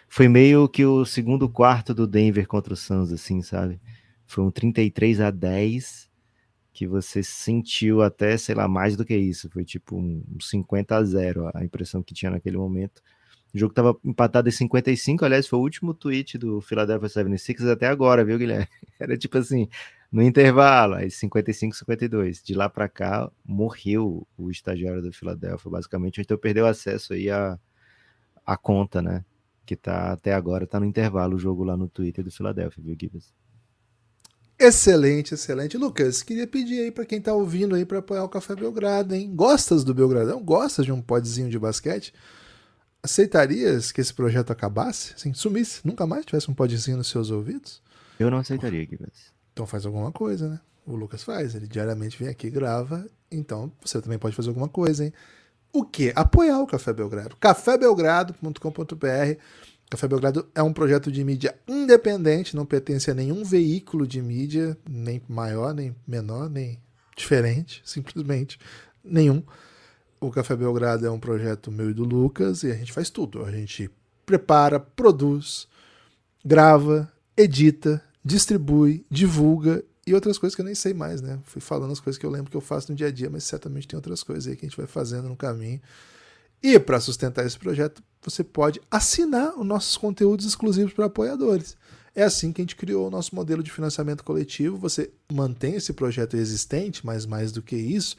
[0.09, 3.79] Foi meio que o segundo quarto do Denver contra o Suns, assim, sabe?
[4.27, 6.11] Foi um 33 a 10
[6.73, 9.51] que você sentiu até, sei lá, mais do que isso.
[9.51, 13.03] Foi tipo um 50 a 0 a impressão que tinha naquele momento.
[13.53, 17.89] O jogo estava empatado em 55, aliás, foi o último tweet do Philadelphia 76 até
[17.89, 18.69] agora, viu, Guilherme?
[18.99, 19.69] Era tipo assim,
[20.11, 22.43] no intervalo, aí 55, 52.
[22.43, 27.59] De lá para cá, morreu o estagiário do Philadelphia, basicamente, então perdeu acesso aí a,
[28.47, 29.25] a conta, né?
[29.67, 32.97] Que tá até agora, tá no intervalo o jogo lá no Twitter do Philadelphia, viu,
[32.99, 33.33] Gibbs?
[34.59, 35.79] Excelente, excelente.
[35.79, 39.35] Lucas, queria pedir aí para quem tá ouvindo aí para apoiar o Café Belgrado, hein?
[39.35, 40.45] Gostas do Belgradão?
[40.45, 42.13] Gostas de um podzinho de basquete?
[43.03, 45.15] Aceitarias que esse projeto acabasse?
[45.15, 47.83] Assim, sumisse, nunca mais tivesse um podzinho nos seus ouvidos?
[48.19, 49.33] Eu não aceitaria, Guibas.
[49.53, 50.61] Então faz alguma coisa, né?
[50.87, 55.05] O Lucas faz, ele diariamente vem aqui grava, então você também pode fazer alguma coisa,
[55.05, 55.13] hein?
[55.73, 56.13] O que?
[56.17, 57.37] Apoiar o Café Belgrado.
[57.37, 59.39] cafébelgrado.com.br
[59.91, 64.79] Café Belgrado é um projeto de mídia independente, não pertence a nenhum veículo de mídia,
[64.89, 66.81] nem maior, nem menor, nem
[67.17, 68.57] diferente, simplesmente
[69.03, 69.43] nenhum.
[70.21, 73.43] O Café Belgrado é um projeto meu e do Lucas e a gente faz tudo.
[73.45, 73.91] A gente
[74.27, 75.67] prepara, produz,
[76.45, 81.39] grava, edita, distribui, divulga e outras coisas que eu nem sei mais, né?
[81.45, 83.45] Fui falando as coisas que eu lembro que eu faço no dia a dia, mas
[83.45, 85.81] certamente tem outras coisas aí que a gente vai fazendo no caminho.
[86.63, 91.77] E para sustentar esse projeto, você pode assinar os nossos conteúdos exclusivos para apoiadores.
[92.15, 94.77] É assim que a gente criou o nosso modelo de financiamento coletivo.
[94.77, 98.17] Você mantém esse projeto existente, mas mais do que isso,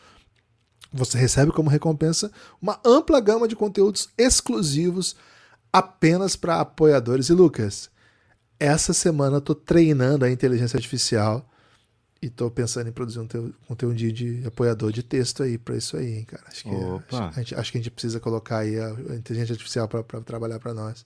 [0.91, 2.31] você recebe como recompensa
[2.61, 5.15] uma ampla gama de conteúdos exclusivos
[5.71, 7.29] apenas para apoiadores.
[7.29, 7.89] E Lucas,
[8.59, 11.47] essa semana eu estou treinando a inteligência artificial
[12.21, 13.27] e tô pensando em produzir um
[13.67, 16.43] conteúdo de apoiador de texto aí para isso aí, hein, cara.
[16.47, 19.53] Acho que, acho, a gente, acho que a gente precisa colocar aí a, a inteligência
[19.53, 21.03] artificial para trabalhar para nós.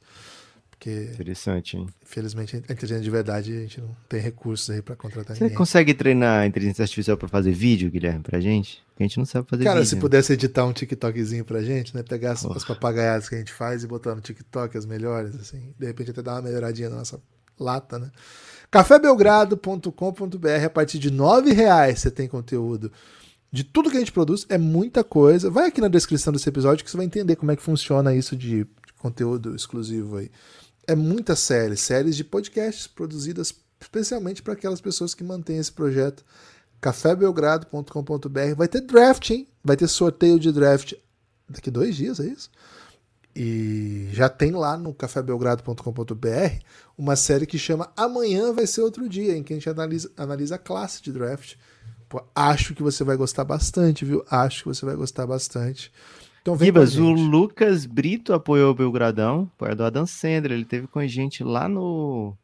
[0.77, 1.87] Porque, Interessante, hein?
[2.03, 5.57] Infelizmente, a inteligência de verdade, a gente não tem recursos aí para contratar Você ninguém.
[5.57, 8.83] consegue treinar a inteligência artificial para fazer vídeo, Guilherme, pra gente?
[8.89, 9.89] Porque a gente não sabe fazer Cara, vídeo.
[9.89, 10.01] se né?
[10.01, 12.03] pudesse editar um TikTokzinho pra gente, né?
[12.03, 15.73] Pegar as, as papagaiadas que a gente faz e botar no TikTok as melhores, assim.
[15.79, 17.19] De repente até dar uma melhoradinha na nossa
[17.59, 18.11] lata, né?
[18.69, 22.91] cafébelgrado.com.br a partir de R$ reais você tem conteúdo
[23.51, 25.49] de tudo que a gente produz, é muita coisa.
[25.49, 28.35] Vai aqui na descrição desse episódio que você vai entender como é que funciona isso
[28.35, 28.67] de
[28.97, 30.29] conteúdo exclusivo aí.
[30.87, 36.23] É muita série, séries de podcasts produzidas especialmente para aquelas pessoas que mantêm esse projeto.
[36.81, 39.47] cafébelgrado.com.br vai ter draft, hein?
[39.63, 40.93] Vai ter sorteio de draft
[41.49, 42.49] daqui dois dias, é isso?
[43.35, 46.63] E já tem lá no cafébelgrado.com.br
[46.97, 50.55] uma série que chama Amanhã vai ser outro dia, em que a gente analisa, analisa
[50.55, 51.55] a classe de draft.
[52.07, 54.23] Pô, acho que você vai gostar bastante, viu?
[54.29, 55.91] Acho que você vai gostar bastante.
[56.45, 57.11] Então vem a o.
[57.11, 60.51] Lucas Brito apoiou o Belgradão, apoiador Adam Sandler.
[60.51, 62.35] Ele teve com a gente lá no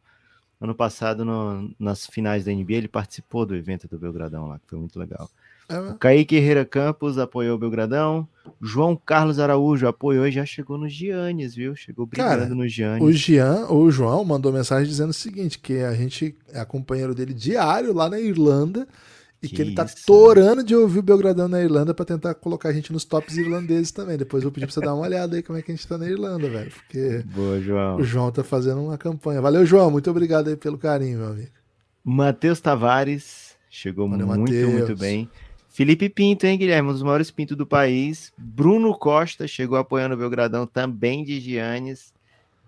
[0.59, 2.73] ano passado, no- nas finais da NBA.
[2.77, 5.29] Ele participou do evento do Belgradão lá, que foi muito legal.
[5.69, 8.27] É, O Kaique Herrera Campos apoiou o Belgradão.
[8.59, 11.75] João Carlos Araújo apoiou e já chegou nos Giannis, viu?
[11.75, 13.19] Chegou brigando Cara, nos O Giannis.
[13.19, 17.93] Jean, o João mandou mensagem dizendo o seguinte: que a gente é companheiro dele diário
[17.93, 18.87] lá na Irlanda
[19.43, 22.35] e que, Que ele tá isso, torando de ouvir o Belgradão na Irlanda pra tentar
[22.35, 24.15] colocar a gente nos tops irlandeses também.
[24.15, 25.87] Depois eu vou pedir pra você dar uma olhada aí como é que a gente
[25.87, 26.71] tá na Irlanda, velho.
[26.71, 27.97] Porque Boa, João.
[27.97, 29.41] o João tá fazendo uma campanha.
[29.41, 29.89] Valeu, João.
[29.89, 31.49] Muito obrigado aí pelo carinho, meu amigo.
[32.03, 34.71] Matheus Tavares chegou Valeu, muito, Matheus.
[34.73, 35.27] muito bem.
[35.69, 36.89] Felipe Pinto, hein, Guilherme?
[36.89, 38.31] Um dos maiores pintos do país.
[38.37, 42.13] Bruno Costa chegou apoiando o Belgradão também de Giannis.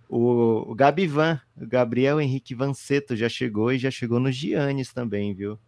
[0.10, 5.34] O, o Gabivan, o Gabriel Henrique Vanceto já chegou e já chegou no Giannis também,
[5.34, 5.60] viu?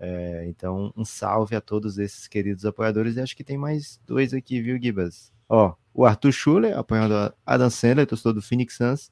[0.00, 3.16] É, então, um salve a todos esses queridos apoiadores.
[3.16, 5.32] E acho que tem mais dois aqui, viu, Gibas?
[5.48, 9.10] Ó, o Arthur Schuller, apoiando a Adam Sandler, torcedor do Phoenix Suns.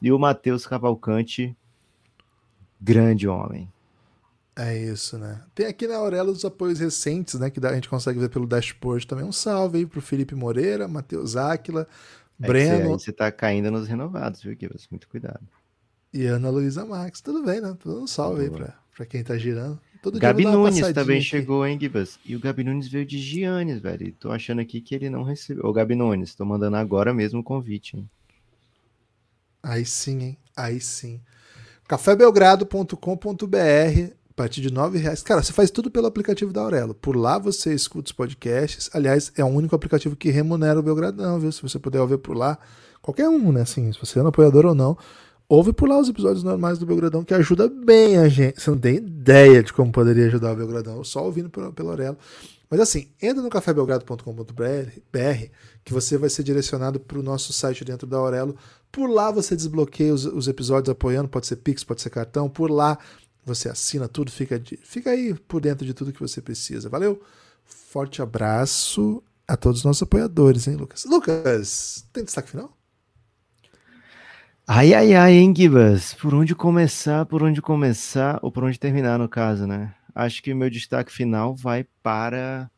[0.00, 1.56] E o Matheus Cavalcante,
[2.80, 3.70] grande homem.
[4.54, 5.40] É isso, né?
[5.54, 7.48] Tem aqui na Aurela os apoios recentes, né?
[7.50, 9.24] Que a gente consegue ver pelo dashboard também.
[9.24, 11.86] Um salve aí pro Felipe Moreira, Matheus Áquila,
[12.40, 14.86] É Breno Você, tá caindo nos renovados, viu, Gibas?
[14.90, 15.40] Muito cuidado.
[16.12, 17.20] e Ana Luísa Marques.
[17.22, 17.74] Tudo bem, né?
[17.78, 18.64] Tudo um salve aí Boa.
[18.64, 19.80] pra, pra quem tá girando.
[20.02, 21.26] Todo Gabi Nunes também aqui.
[21.26, 22.18] chegou, hein, Gibas?
[22.26, 24.08] E o Gabi Nunes veio de Giannis, velho.
[24.08, 25.64] E tô achando aqui que ele não recebeu.
[25.64, 28.10] Ô, Gabi Nunes, tô mandando agora mesmo o convite, hein?
[29.62, 30.38] Aí sim, hein?
[30.56, 31.20] Aí sim.
[31.86, 35.22] cafébelgrado.com.br a partir de R$ reais.
[35.22, 36.94] Cara, você faz tudo pelo aplicativo da Aurelo.
[36.94, 38.90] Por lá você escuta os podcasts.
[38.92, 41.52] Aliás, é o único aplicativo que remunera o Belgradão, viu?
[41.52, 42.58] Se você puder ouvir por lá,
[43.00, 43.60] qualquer um, né?
[43.60, 44.98] Assim, se você é um apoiador ou não,
[45.54, 48.58] ouve por lá os episódios normais do Belgradão, que ajuda bem a gente.
[48.58, 52.16] Você não tem ideia de como poderia ajudar o Belgradão, só ouvindo pela Aurelo.
[52.70, 55.50] Mas assim, entra no cafébelgrado.com.br
[55.84, 58.56] que você vai ser direcionado para o nosso site dentro da Aurelo.
[58.90, 62.48] Por lá você desbloqueia os, os episódios apoiando, pode ser Pix, pode ser cartão.
[62.48, 62.96] Por lá
[63.44, 66.88] você assina tudo, fica, de- fica aí por dentro de tudo que você precisa.
[66.88, 67.20] Valeu?
[67.66, 71.04] Forte abraço a todos os nossos apoiadores, hein, Lucas?
[71.04, 72.74] Lucas, tem destaque final?
[74.74, 76.14] Ai, ai, ai, hein, Gibas?
[76.14, 79.94] Por onde começar, por onde começar, ou por onde terminar, no caso, né?
[80.14, 82.70] Acho que o meu destaque final vai para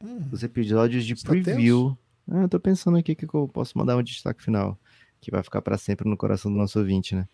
[0.00, 1.98] Hum, os episódios de Está preview.
[2.30, 4.78] Ah, eu tô pensando aqui que eu posso mandar um destaque final,
[5.20, 7.26] que vai ficar para sempre no coração do nosso ouvinte, né?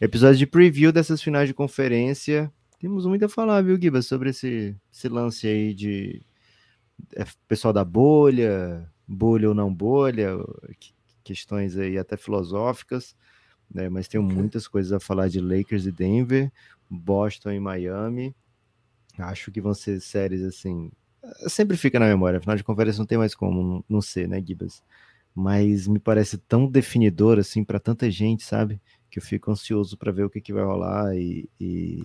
[0.00, 2.50] Episódio de preview dessas finais de conferência.
[2.78, 6.22] Temos muito a falar, viu, Giba, sobre esse, esse lance aí de
[7.14, 10.38] é, pessoal da bolha, bolha ou não bolha,
[11.30, 13.14] questões aí até filosóficas,
[13.72, 13.88] né?
[13.88, 16.50] Mas tenho muitas coisas a falar de Lakers e Denver,
[16.88, 18.34] Boston e Miami.
[19.16, 20.90] Acho que vão ser séries assim.
[21.46, 24.82] Sempre fica na memória, afinal de conferência não tem mais como não ser, né, Gibas?
[25.32, 28.80] Mas me parece tão definidor assim para tanta gente, sabe?
[29.08, 32.04] Que eu fico ansioso para ver o que, que vai rolar e, e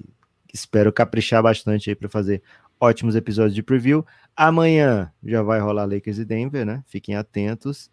[0.54, 2.44] espero caprichar bastante aí para fazer
[2.80, 4.06] ótimos episódios de preview.
[4.36, 6.84] Amanhã já vai rolar Lakers e Denver, né?
[6.86, 7.90] Fiquem atentos.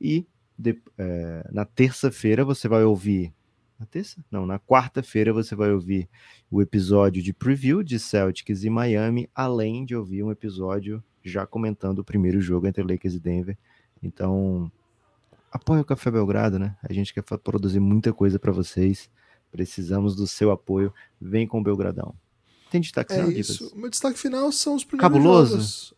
[0.00, 0.26] E
[0.58, 3.32] de, é, na terça-feira você vai ouvir.
[3.78, 4.24] Na terça?
[4.30, 6.08] Não, na quarta-feira você vai ouvir
[6.50, 12.00] o episódio de preview de Celtics e Miami, além de ouvir um episódio já comentando
[12.00, 13.58] o primeiro jogo entre Lakers e Denver.
[14.02, 14.70] Então,
[15.50, 16.76] apoie o Café Belgrado, né?
[16.82, 19.10] A gente quer produzir muita coisa para vocês.
[19.50, 20.92] Precisamos do seu apoio.
[21.20, 22.14] Vem com o Belgradão.
[22.70, 23.76] Tem destaque final, é isso.
[23.76, 25.50] Meu destaque final são os primeiros Cabuloso?
[25.50, 25.94] jogos.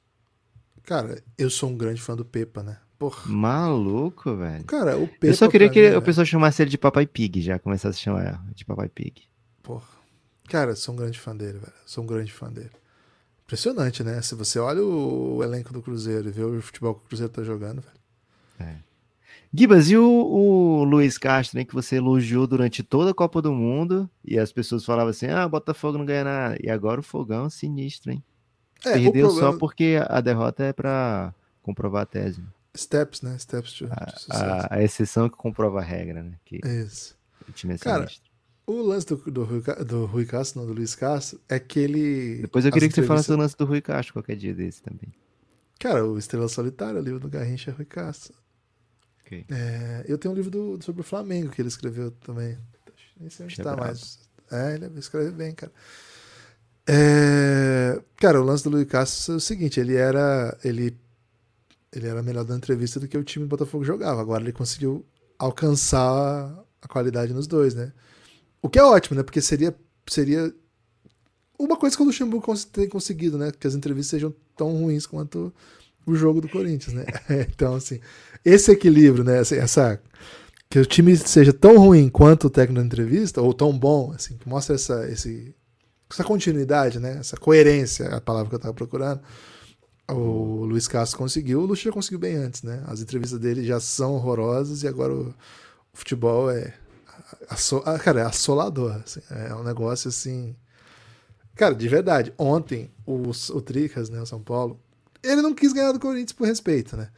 [0.83, 2.79] Cara, eu sou um grande fã do Pepa, né?
[3.05, 3.31] Porra.
[3.31, 4.65] Maluco, velho.
[4.65, 5.27] Cara, o Pepa.
[5.27, 8.03] Eu só queria que mim, o pessoal chamasse ele de Papai Pig, já começasse a
[8.03, 9.25] chamar de Papai Pig.
[9.63, 9.85] Porra.
[10.49, 11.73] Cara, sou um grande fã dele, velho.
[11.85, 12.71] Sou um grande fã dele.
[13.45, 14.23] Impressionante, né?
[14.23, 17.43] Se você olha o elenco do Cruzeiro e vê o futebol que o Cruzeiro tá
[17.43, 18.71] jogando, velho.
[18.71, 18.77] É.
[19.53, 23.53] Gibas, e o, o Luiz Castro, né, que você elogiou durante toda a Copa do
[23.53, 27.51] Mundo, e as pessoas falavam assim, ah, Botafogo não ganha nada, e agora o Fogão,
[27.51, 28.25] sinistro, hein?
[28.85, 29.53] É, Perdeu problema...
[29.53, 31.33] só porque a derrota é para
[31.63, 32.43] comprovar a tese.
[32.77, 33.39] Steps, né?
[33.39, 36.35] Steps to, a, a, a, exceção que comprova a regra, né?
[36.45, 37.17] Que Isso.
[37.69, 38.09] É Cara,
[38.67, 42.39] o lance do, do, Rui, do Rui Castro, não, do Luiz Castro, é que ele...
[42.43, 45.13] Depois eu queria que você falasse do lance do Rui Castro qualquer dia desse também.
[45.79, 48.35] Cara, o Estrela Solitária, o livro do Garrincha é Rui Castro.
[49.21, 49.45] Okay.
[49.51, 52.59] É, eu tenho um livro do, sobre o Flamengo que ele escreveu também.
[53.19, 54.19] Nem sei onde está mais.
[54.51, 55.73] É, ele escreve bem, cara.
[56.87, 60.97] É, cara, o lance do Luiz Castro é o seguinte: ele era, ele,
[61.95, 64.21] ele era melhor da entrevista do que o time do Botafogo jogava.
[64.21, 65.05] Agora ele conseguiu
[65.39, 67.93] alcançar a qualidade nos dois, né?
[68.61, 69.23] O que é ótimo, né?
[69.23, 69.75] Porque seria,
[70.09, 70.53] seria
[71.59, 73.53] uma coisa que o Luxemburgo tem conseguido, né?
[73.53, 75.53] Que as entrevistas sejam tão ruins quanto
[76.07, 77.05] o jogo do Corinthians, né?
[77.49, 78.01] então, assim,
[78.45, 79.39] esse equilíbrio, né?
[79.39, 80.01] Assim, essa,
[80.69, 84.37] que o time seja tão ruim quanto o técnico da entrevista, ou tão bom, assim,
[84.37, 85.55] que mostra essa, esse,
[86.11, 87.19] essa continuidade, né?
[87.21, 89.21] Essa coerência, a palavra que eu estava procurando.
[90.09, 92.85] O Luiz Castro conseguiu, o já conseguiu bem antes, né?
[92.87, 95.35] As entrevistas dele já são horrorosas e agora o, o
[95.97, 96.75] futebol é,
[97.49, 99.01] assol, ah, cara, é assolador.
[99.05, 100.55] Assim, é um negócio assim.
[101.55, 104.79] Cara, de verdade, ontem o, o Tricas, né, o São Paulo,
[105.23, 107.09] ele não quis ganhar do Corinthians por respeito, né?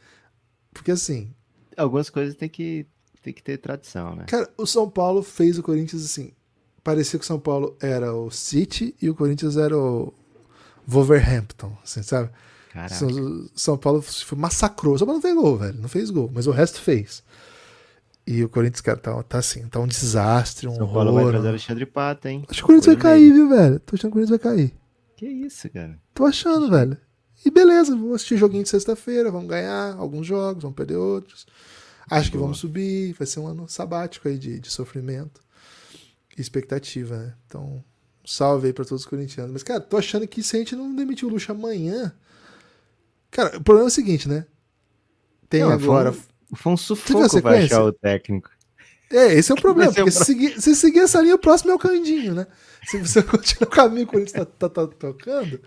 [0.71, 1.33] Porque assim.
[1.75, 2.87] Algumas coisas tem que,
[3.21, 4.25] tem que ter tradição, né?
[4.27, 6.31] Cara, o São Paulo fez o Corinthians assim.
[6.83, 10.13] Parecia que o São Paulo era o City e o Corinthians era o
[10.87, 12.29] Wolverhampton, assim, sabe?
[12.77, 13.49] Caraca.
[13.55, 14.03] São Paulo
[14.35, 14.97] massacrou.
[14.97, 15.81] São Paulo não fez gol, velho.
[15.81, 17.23] Não fez gol, mas o resto fez.
[18.25, 21.47] E o Corinthians, cara, tá, tá assim, tá um desastre, um São Paulo vai trazer
[21.47, 22.45] Alexandre Pata, hein?
[22.47, 23.79] Acho que o Corinthians vai cair, viu, velho?
[23.79, 24.73] Tô achando que o Corinthians vai cair.
[25.15, 25.97] Que isso, cara?
[26.13, 26.97] Tô achando, velho.
[27.45, 31.47] E beleza, vou assistir joguinho de sexta-feira, vamos ganhar alguns jogos, vamos perder outros.
[32.09, 35.41] Acho que vamos subir, vai ser um ano sabático aí de, de sofrimento
[36.37, 37.33] e expectativa, né?
[37.47, 37.83] Então,
[38.25, 39.51] salve aí pra todos os corintianos.
[39.51, 42.13] Mas, cara, tô achando que se a gente não demitir o Luxo amanhã.
[43.31, 44.45] Cara, o problema é o seguinte, né?
[45.49, 46.11] Tem não, agora.
[46.11, 46.21] Foi
[46.51, 48.49] um, foi um sufoco pra achar o técnico.
[49.11, 49.93] É, esse é o problema.
[49.93, 52.47] Porque se seguir, se seguir essa linha, o próximo é o Candinho, né?
[52.85, 55.59] Se você continuar o caminho que o Corinthians tá, tá, tá tocando.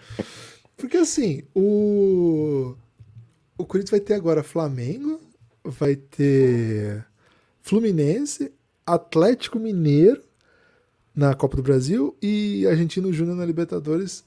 [0.76, 2.74] Porque assim, o.
[3.56, 5.20] O Corinthians vai ter agora Flamengo,
[5.62, 7.04] vai ter
[7.60, 8.50] Fluminense,
[8.86, 10.22] Atlético Mineiro
[11.14, 14.24] na Copa do Brasil e Argentino Júnior na Libertadores.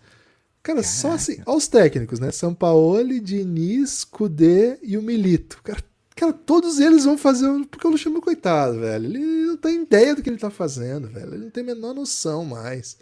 [0.63, 0.83] Cara, Caraca.
[0.83, 2.31] só assim, aos técnicos, né?
[2.31, 5.61] São Paulo, Diniz, Kudê e o Milito.
[5.61, 5.83] Cara,
[6.15, 7.47] cara, todos eles vão fazer.
[7.69, 9.05] Porque o Luxemburgo, coitado, velho.
[9.05, 11.33] Ele não tem ideia do que ele tá fazendo, velho.
[11.33, 12.97] Ele não tem a menor noção mais.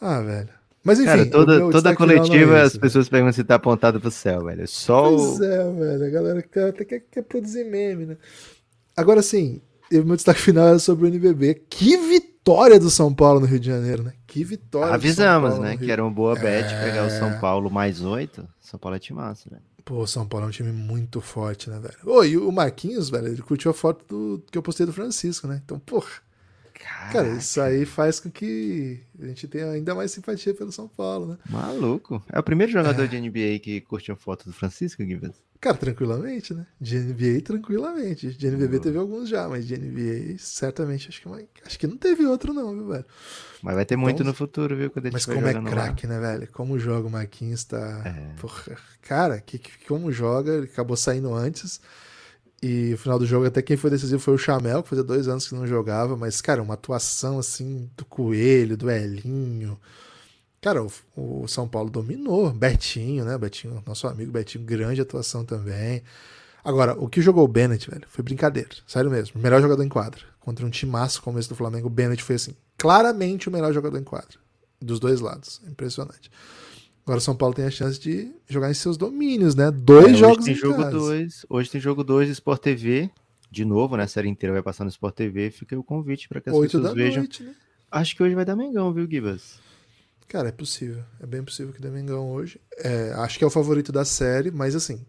[0.00, 0.48] Ah, velho.
[0.82, 1.10] Mas enfim.
[1.10, 4.66] Cara, toda, toda coletiva é as pessoas perguntam se tá apontado pro céu, velho.
[4.66, 5.44] Só pois o...
[5.44, 6.04] é, velho.
[6.06, 8.16] A galera quer, até quer, quer produzir meme, né?
[8.96, 9.60] Agora sim,
[9.92, 11.62] o meu destaque final é sobre o NBB.
[11.68, 14.14] Que vitória do São Paulo no Rio de Janeiro, né?
[14.26, 14.94] Que vitória.
[14.94, 15.76] Avisamos, né?
[15.76, 16.84] Que era uma boa bet é...
[16.84, 18.48] pegar o São Paulo mais oito.
[18.60, 19.58] São Paulo é massa, né?
[19.84, 21.96] Pô, o São Paulo é um time muito forte, né, velho?
[22.04, 25.46] Ô, e o Marquinhos, velho, ele curtiu a foto do, que eu postei do Francisco,
[25.46, 25.60] né?
[25.64, 26.10] Então, porra.
[26.74, 27.12] Caraca.
[27.12, 31.26] Cara, isso aí faz com que a gente tenha ainda mais simpatia pelo São Paulo,
[31.26, 31.38] né?
[31.48, 32.22] Maluco.
[32.32, 33.06] É o primeiro jogador é.
[33.06, 35.36] de NBA que curtiu a foto do Francisco, Gibbons?
[35.60, 36.66] Cara, tranquilamente, né?
[36.80, 38.32] De NBA, tranquilamente.
[38.32, 41.28] De NBB teve alguns já, mas de NBA, certamente, acho que,
[41.66, 43.04] acho que não teve outro, não, viu, velho?
[43.62, 44.90] Mas vai ter então, muito no futuro, viu?
[44.90, 46.48] Quando mas como é craque, né, velho?
[46.50, 48.02] Como joga o Marquinhos tá.
[48.06, 48.40] É.
[48.40, 51.78] Porra, cara, que, que, como joga, ele acabou saindo antes.
[52.62, 55.28] E no final do jogo, até quem foi decisivo foi o Chamel, que fazia dois
[55.28, 59.78] anos que não jogava, mas, cara, uma atuação assim do Coelho, do Elinho.
[60.60, 62.50] Cara, o, o, São Paulo dominou.
[62.50, 63.36] Betinho, né?
[63.38, 66.02] Betinho, nosso amigo Betinho, grande atuação também.
[66.62, 68.68] Agora, o que jogou o Bennett, velho, foi brincadeira.
[68.86, 69.40] Sério mesmo.
[69.40, 70.20] Melhor jogador em quadra.
[70.38, 72.54] Contra um timaço como esse do Flamengo, o Bennett foi assim.
[72.76, 74.38] Claramente o melhor jogador em quadra.
[74.80, 75.62] Dos dois lados.
[75.66, 76.30] Impressionante.
[77.04, 79.70] Agora o São Paulo tem a chance de jogar em seus domínios, né?
[79.70, 80.90] Dois é, jogos tem em jogo casa.
[80.90, 83.10] Dois, hoje tem jogo 2 Sport TV.
[83.50, 84.04] De novo, né?
[84.04, 85.50] A série inteira vai passar no Sport TV.
[85.50, 87.22] Fica o convite para que as Oito pessoas vejam.
[87.22, 87.54] Noite, né?
[87.90, 89.58] Acho que hoje vai dar Mengão, viu, Gibas?
[90.30, 91.02] Cara, é possível.
[91.18, 92.60] É bem possível que dê hoje.
[92.78, 95.04] É, acho que é o favorito da série, mas assim,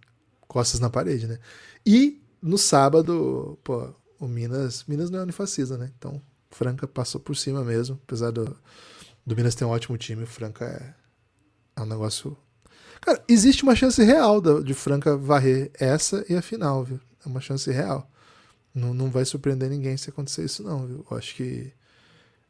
[0.47, 1.37] costas na parede, né?
[1.85, 4.83] E no sábado, pô, o Minas.
[4.87, 5.91] Minas não é unifacista, né?
[5.95, 6.19] Então,
[6.49, 7.99] Franca passou por cima mesmo.
[8.03, 8.57] Apesar do,
[9.23, 12.35] do Minas ter um ótimo time, o Franca é, é um negócio.
[12.99, 16.99] Cara, existe uma chance real de Franca varrer essa e a final, viu?
[17.23, 18.09] É uma chance real.
[18.73, 21.05] Não, não vai surpreender ninguém se acontecer isso, não, viu?
[21.11, 21.71] Eu acho que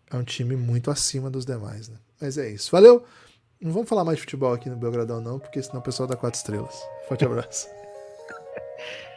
[0.09, 1.97] é um time muito acima dos demais, né?
[2.21, 2.71] Mas é isso.
[2.71, 3.03] Valeu!
[3.59, 6.15] Não vamos falar mais de futebol aqui no Belgradão, não, porque senão o pessoal dá
[6.15, 6.75] quatro estrelas.
[7.07, 7.67] Forte abraço.